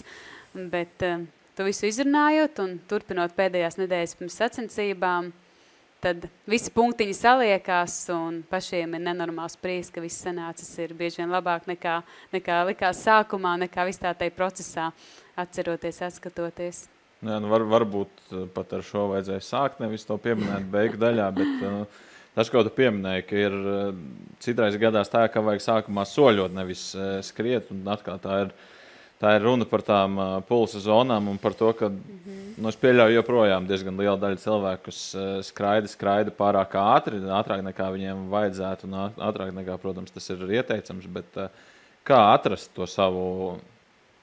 [0.72, 1.26] Bet uh,
[1.58, 5.30] to visu izrunājot un turpinot pēdējās nedēļas pirms sacensībām,
[6.02, 11.34] tad visi punktiņi saliekās un pašiem ir nenormāls prieks, ka viss sanācis ir bieži vien
[11.34, 12.00] labāk nekā,
[12.36, 14.92] nekā likās sākumā, nekā viss tā tai procesā
[15.38, 16.86] atceroties, atskatoties.
[17.18, 21.28] Jā, nu var, varbūt pat ar šo vajadzēja sākt, nevis to pieminēt beigu daļā.
[21.34, 22.02] Bet, uh,
[22.38, 23.88] tas, ko tu pieminēji, ka ir uh,
[24.44, 26.92] citreiz gadās tā, ka vajag sākumā soļot, nevis
[27.26, 27.72] skriet.
[27.90, 28.52] Atkal, tā, ir,
[29.22, 30.20] tā ir runa par tām
[30.50, 32.52] pulsa zonām un par to, ka mm -hmm.
[32.58, 35.00] nu, es pieļauju joprojām diezgan liela daļa cilvēku, kas
[35.50, 41.10] skraida, skraida pārāk ātri, ātrāk nekā viņiem vajadzētu, un ātrāk nekā, protams, tas ir ieteicams.
[41.10, 41.50] Bet,
[42.04, 43.58] kā atrast to savu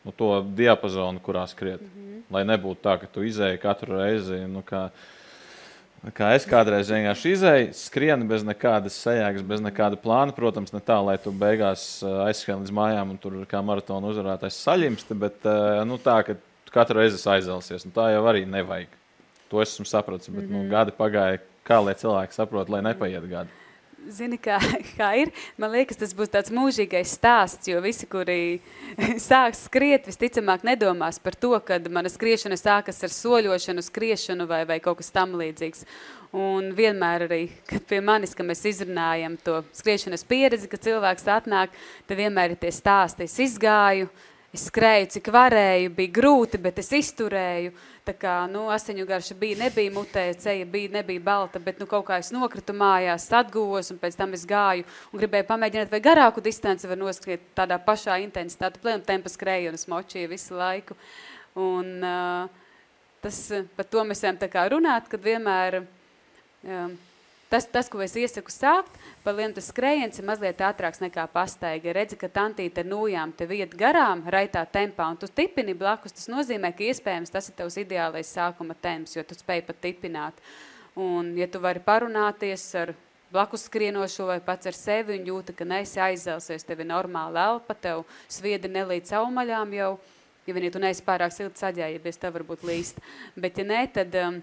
[0.04, 1.80] nu, to diapazonu, kurā skriet.
[1.80, 2.22] Mm -hmm.
[2.30, 4.46] Lai nebūtu tā, ka tu izēji katru reizi.
[4.46, 4.88] Nu, kā,
[6.12, 10.34] Kā es kādreiz vienkārši izēju, skrienu bez nekādas sajēgas, bez nekāda plāna.
[10.36, 14.58] Protams, ne tā, lai tu beigās uh, aizskrien līdz mājām un tur kā maratona uzvarētājs
[14.66, 16.36] saļimsti, bet uh, nu, tā, ka
[16.74, 17.86] katru reizi aizelsies.
[17.88, 18.92] Nu, tā jau arī nevajag.
[19.48, 20.28] To esmu sapratis.
[20.28, 20.64] Bet mm -hmm.
[20.64, 23.63] nu, gadi pagāja, kā lai cilvēki saprot, lai nepaiet gadi.
[24.12, 24.58] Zini, kā,
[24.98, 25.30] kā ir?
[25.60, 28.58] Man liekas, tas būs tāds mūžīgais stāsts, jo visi, kuri
[29.28, 34.78] sāks skriet, visticamāk nedomās par to, ka mana skriešana sākas ar soļošanu, skriešanu vai, vai
[34.84, 35.86] kaut kas tam līdzīgs.
[36.34, 37.40] Un vienmēr arī,
[37.70, 41.72] kad pie manis, ka mēs izrunājam to skriešanas pieredzi, kad cilvēks atnāk,
[42.08, 43.28] tad vienmēr ir tie stāsti.
[43.30, 44.10] Es izgāju,
[44.52, 47.72] es skrēju, cik varēju, bija grūti, bet es izturēju.
[48.04, 52.04] Tā kā, nu, asiņu garša bija, nebija mutē, ceja bija, nebija balta, bet, nu, kaut
[52.04, 56.44] kā es nokritu mājās, atguvos, un pēc tam es gāju un gribēju pamēģināt, vai garāku
[56.44, 60.98] distanci var noskriet tādā pašā intensitāte, plēm tempa skrēju un es močīju visu laiku.
[61.64, 62.60] Un uh,
[63.24, 63.40] tas,
[63.72, 66.92] par to mēs varam runāt, kad vienmēr um,
[67.54, 71.92] Tas, tas, ko es iesaku sākt, par lienu tas skrējiens ir mazliet ātrāks nekā pastaiga.
[71.94, 76.26] Redzi, ka tantīte ar nūjām tev iet garām, raitā tempā, un tu tipini blakus, tas
[76.32, 80.40] nozīmē, ka iespējams tas ir tavs ideālais sākuma temps, jo tu spēj pat tipināt.
[80.98, 82.90] Un, ja tu vari parunāties ar
[83.30, 87.78] blakus skrienošo vai pats ar sevi un jūti, ka neesi aizelsies, tev ir normāla elpa,
[87.78, 89.92] tev sviedi nelīdz aumaļām jau,
[90.48, 92.98] ja vien, ja tu neesi pārāk silti saģējies, tev varbūt līst.
[93.38, 94.42] Bet, ja ne, tad, um,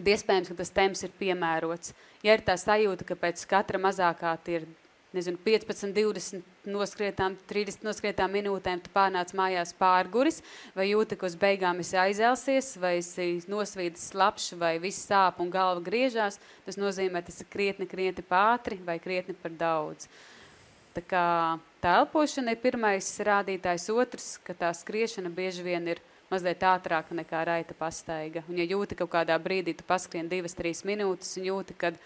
[0.00, 1.94] tad iespējams, ka tas temps ir piemērots
[2.24, 4.66] ja ir tā sajūta, ka pēc katra mazākā ir
[5.14, 10.38] nezinu, 15, 20 noskrietām, 30 noskrietām minūtēm tu pārnāc mājās pārguris,
[10.76, 15.50] vai jūti, ka uz beigām esi aizelsies, vai esi nosvīdis slapš, vai viss sāp un
[15.50, 20.06] galva griežās, tas nozīmē, tas ir krietni, krietni pātri vai krietni par daudz.
[20.94, 21.26] Tā kā
[21.82, 27.42] tā elpošana ir pirmais rādītājs, otrs, ka tā skriešana bieži vien ir mazliet ātrāka nekā
[27.48, 28.44] raita pastaiga.
[28.48, 31.98] Un ja jūti kaut kādā brīdī, tu paskrien divas, trīs minūtes un jūti, kad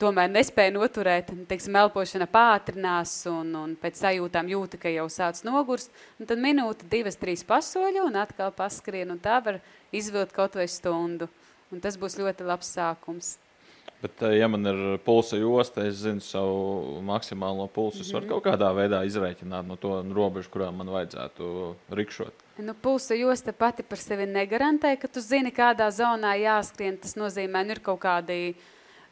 [0.00, 5.92] tomēr nespēja noturēt, teiksim, elpošana pātrinās un, un pēc sajūtām jūti, ka jau sāc nogurst,
[6.18, 9.60] un tad minūte, divas, trīs pasoļu un atkal paskrien, un tā var
[9.92, 11.28] izvilkt kaut vai stundu.
[11.68, 13.36] Un tas būs ļoti labs sākums.
[14.00, 18.00] Bet, eh, ja man ir pulsa josta, es zinu savu maksimālo pulsu.
[18.00, 18.28] Es varu -hmm.
[18.28, 22.47] kaut kādā veidā izrēķināt no to robežu, kurā man vajadzētu rikšot.
[22.58, 26.96] Nu, pulsa josta pati par sevi negarantē, ka tu zini, kādā zonā jāskrien.
[26.98, 28.38] Tas nozīmē, ka nu, ir kaut kādi,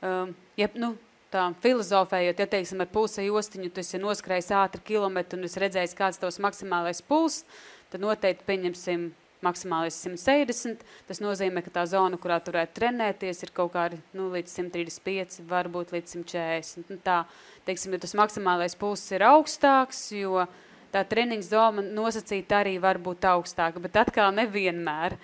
[0.03, 0.97] um, ja, nu,
[1.31, 5.95] tā filozofējot, ja teiksim, ar pulsa jostiņu tu esi noskrējis ātri kilometru un es redzējis,
[5.95, 7.45] kāds tavs maksimālais puls,
[7.93, 9.07] tad noteikti pieņemsim
[9.47, 10.83] maksimālais 170.
[11.07, 15.95] Tas nozīmē, ka tā zona, kurā turētu trenēties, ir kaut kādi nu, līdz 135, varbūt
[15.95, 16.91] līdz 140.
[16.91, 17.23] Nu, tā,
[17.69, 20.49] teiksim, ja tas maksimālais pulss ir augstāks, jo
[20.93, 25.17] tā treniņa zona nosacīta arī var būt augstāka, bet atkal nevienmēr.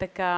[0.00, 0.30] Tā kā,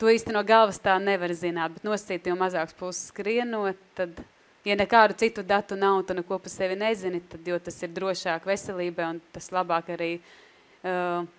[0.00, 4.22] to īsti no galvas tā nevar zināt, bet nosacīt, jo mazāks pulss skrienot, tad,
[4.64, 8.48] ja nekādu citu datu nav, tu neko pa sevi nezini, tad, jo tas ir drošāk
[8.48, 10.34] veselībai un tas labāk arī uh,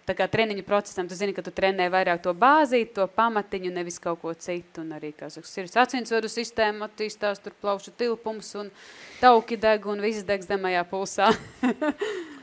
[0.05, 3.99] tā kā treniņu procesam, tu zini, ka tu trenē vairāk to bāzīti, to pamatiņu, nevis
[4.01, 4.86] kaut ko citu.
[4.86, 8.71] Un arī, kā saka, sirds asinsvadu sistēma attīstās, tur plaušu tilpums un
[9.21, 11.33] tauki deg un viss deg zemajā pulsā.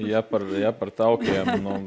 [0.00, 1.78] ja, par, ja par taukiem, nu,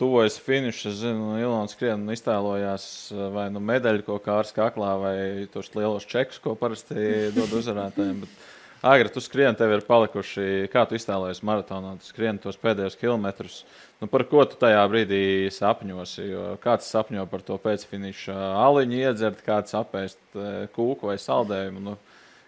[0.00, 2.86] tuvojas finišs, es zinu, Ilons skrien un iztēlojās
[3.34, 5.18] vai nu medaļu kaut kā ar skaklā vai
[5.52, 8.24] tos lielos čekus, ko parasti dod uzvarētājiem.
[8.24, 8.48] Bet,
[8.80, 13.58] Agri, tu skrieni, tev ir palikuši, kā tu iztēlojies maratonā, tu skrieni tos pēdējos kilometrus.
[14.00, 16.24] Nu, par ko tu tajā brīdī sapņosi?
[16.30, 21.84] Jo kāds sapņo par to pēcfiniša aliņu iedzert, kāds apēst eh, kūku vai saldējumu.
[21.90, 21.98] Nu,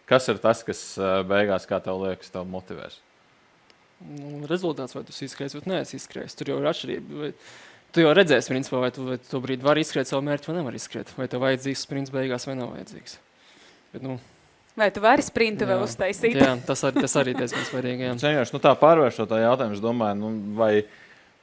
[0.08, 2.96] kas ir tas, kas eh, beigās, kā tev liekas, tev motivēs?
[4.02, 6.38] Nu, rezultāts, vai tu izskrēsi vai nē, izskrēsi.
[6.38, 7.20] Tur jau ir atšķirība.
[7.22, 7.32] Vai...
[7.92, 10.58] Tu jau redzēsi, principā, vai tu, vai tu to brīdi vari izskriet savu mērķi, vai
[10.58, 11.12] nevar izskriet.
[11.18, 13.18] Vai tev vajadzīgs sprints beigās, vai nav vajadzīgs.
[13.92, 14.16] Bet, nu,
[14.72, 15.74] Vai tu vari sprintu jā.
[15.74, 16.38] vēl uztaisīt?
[16.40, 18.08] jā, tas, ar, tas arī diezgan svarīgi.
[18.22, 20.70] Cenšos, nu, tā pārvēršot tā jautājumu, es domāju, nu, vai,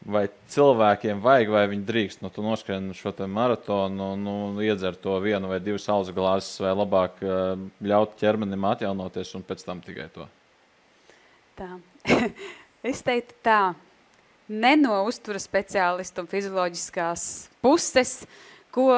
[0.01, 4.35] vai cilvēkiem vajag, vai viņi drīkst, nu, tu noskrien šo maratonu, nu,
[4.65, 7.53] iedzer to vienu vai divas saules glāzes, vai labāk uh,
[7.85, 10.25] ļaut ķermenim atjaunoties un pēc tam tikai to?
[11.59, 11.73] Tā.
[12.89, 13.73] es teiktu tā,
[14.47, 17.23] ne no uzturas speciālistu un fizioloģiskās
[17.59, 18.13] puses,
[18.71, 18.93] ko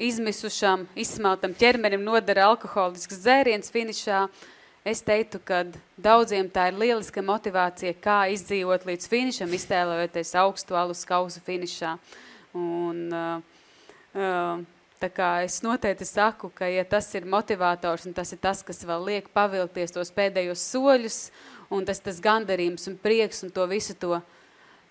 [0.00, 4.24] izmisušam, izsmeltam ķermenim nodara alkoholisks dzēriens finišā.
[4.88, 5.66] Es teiktu, ka
[6.00, 11.98] daudziem tā ir lieliska motivācija, kā izdzīvot līdz finišam, iztēlojoties augstu alus kausu finišā.
[12.56, 13.66] Un, uh,
[14.16, 14.64] uh,
[15.00, 18.82] Tā kā es noteikti saku, ka ja tas ir motivators un tas ir tas, kas
[18.84, 21.16] vēl liek pavilkties tos pēdējos soļus,
[21.72, 24.18] un tas tas gandarījums un prieks un to visu to,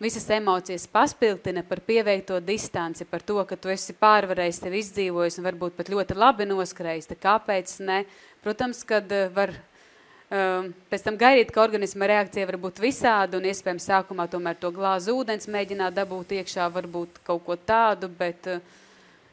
[0.01, 5.47] visas emocijas paspiltina par pieveikto distanci, par to, ka tu esi pārvarējis, tevi izdzīvojis un
[5.51, 8.01] varbūt pat ļoti labi noskrējis, kāpēc ne?
[8.41, 13.45] Protams, kad eh, var um, pēc tam gaidīt, ka organisma reakcija var būt visāda un
[13.53, 18.78] iespējams sākumā tomēr to glāzu ūdens mēģināt dabūt iekšā, varbūt kaut ko tādu, bet uh,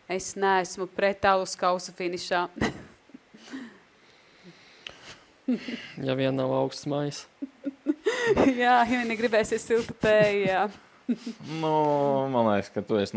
[0.09, 2.47] es neesmu pret alus kausu finišā.
[6.07, 7.25] ja vien nav augsts mājas.
[8.63, 10.67] jā, ja negribēsies siltu tēju, jā.
[11.63, 11.73] nu,
[12.33, 13.15] man liekas, ka tu esi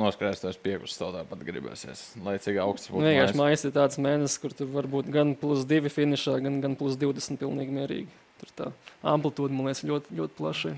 [0.51, 2.03] esi piekusis, tev tāpat gribēsies.
[2.25, 3.05] Lai cik augsts būtu.
[3.07, 6.77] Vienkārši mājas ir tāds mēnesis, kur tu var būt gan plus 2 finišā, gan, gan
[6.79, 8.19] plus 20 pilnīgi mierīgi.
[8.39, 8.69] Tur tā
[9.15, 10.75] amplitūda, man liekas, ļoti, ļoti plaša.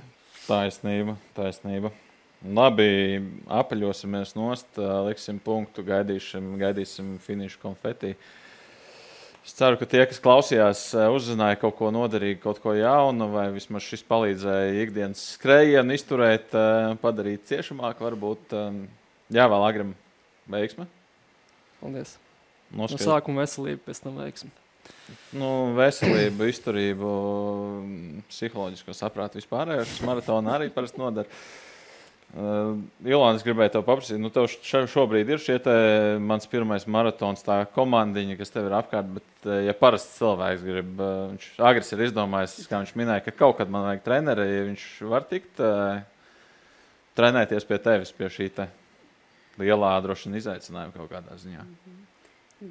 [0.47, 1.91] Taisnība, taisnība.
[2.41, 3.21] Labi,
[3.53, 8.15] apaļosimies nost, liksim punktu, gaidīsim, gaidīsim finišu konfeti.
[9.45, 10.81] Es ceru, ka tie, kas klausījās,
[11.13, 16.53] uzzināja kaut ko noderīgu, kaut ko jaunu, vai vismaz šis palīdzēja ikdienas skrējienu izturēt,
[17.01, 19.95] padarīt ciešamāk, varbūt jā, vēl agram
[20.49, 20.89] veiksme.
[21.81, 22.17] Paldies.
[22.73, 24.53] No sākuma veselība, pēc tam veiksme.
[25.37, 27.09] Nu, veselību, izturību,
[28.29, 31.41] psiholoģisko saprātu vispārējo, kas maratonā arī parasti nodara.
[32.31, 34.45] Uh, Ilāna, es gribēju te paprasīt, nu, tev
[34.87, 35.57] šobrīd ir šie
[36.23, 39.09] mans pirmais maratons, tā komandiņa, kas tev ir apkārt.
[39.17, 43.35] Bet, uh, ja parasts cilvēks grib, uh, viņš agresīvi ir izdomājis, kā viņš minēja, ka
[43.35, 45.99] kaut kad man vajag treneri, ja viņš var tikt uh,
[47.19, 48.69] trenēties pie tevis, pie šī te
[49.59, 51.67] lielā droši vien izaicinājuma kaut kādā ziņā.
[51.67, 52.01] Mhm.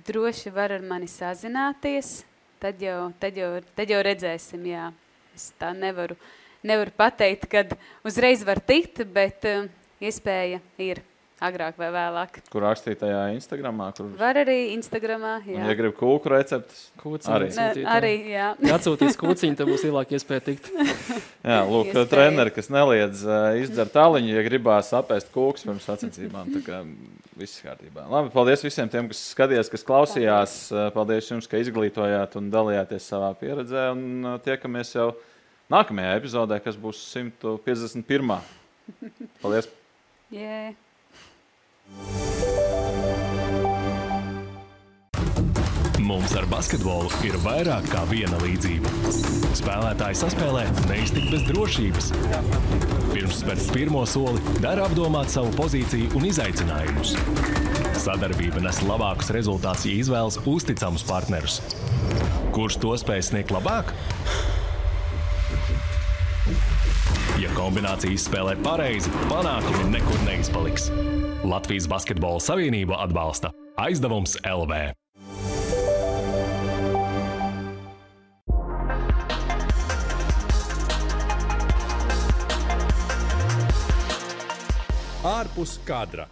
[0.09, 2.23] Droši var ar mani sazināties,
[2.65, 4.89] tad jau, tad jau, tad jau redzēsim, jā.
[5.37, 6.17] Es tā nevaru.
[6.17, 6.37] Uh,
[6.67, 9.69] nevaru pateikt, kad uzreiz var tikt, bet uh,
[10.01, 11.05] iespēja ir
[11.41, 12.41] agrāk vai vēlāk.
[12.53, 13.89] Kur rakstīt tajā Instagramā?
[13.97, 14.11] Kur...
[14.21, 15.57] Var arī Instagramā, jā.
[15.57, 17.49] Un, ja grib kūku receptes, kūciņu arī.
[17.57, 18.51] Ne, arī, jā.
[18.77, 20.69] Atsūtīs kūciņu, tad būs lielāka iespēja tikt.
[21.51, 22.11] jā, lūk, iespēja.
[22.13, 26.83] treneri, kas neliedz uh, izdzert tāliņu, ja gribās apēst kūkus pirms sacensībām, tā kā
[27.41, 28.05] viss kārtībā.
[28.13, 30.57] Labi, paldies visiem tiem, kas skatījās, kas klausījās.
[30.93, 35.15] Paldies jums, ka izglītojāt un dalījāties savā pieredzē un tiekamies jau
[35.71, 38.39] nākamajā epizodē, kas būs 151.
[39.43, 39.71] Paldies!
[40.31, 40.75] Yeah.
[46.11, 48.91] Mums ar basketbolu ir vairāk kā viena līdzība.
[49.55, 52.09] Spēlētāji saspēlē neiztikt bez drošības.
[53.13, 57.15] Pirms spērt pirmo soli, dara apdomāt savu pozīciju un izaicinājumus.
[58.03, 61.61] Sadarbība nes labākus rezultātus, ja izvēlas uzticamus partnerus.
[62.57, 63.95] Kurš to spēj sniegt labāk?
[67.41, 70.91] Ja kombinācija izspēlē pareizi, panākumi nekur neizpaliks.
[71.49, 74.91] Latvijas Basketbola Savienība atbalsta aizdevums LV.
[85.25, 86.27] ārpus kadra.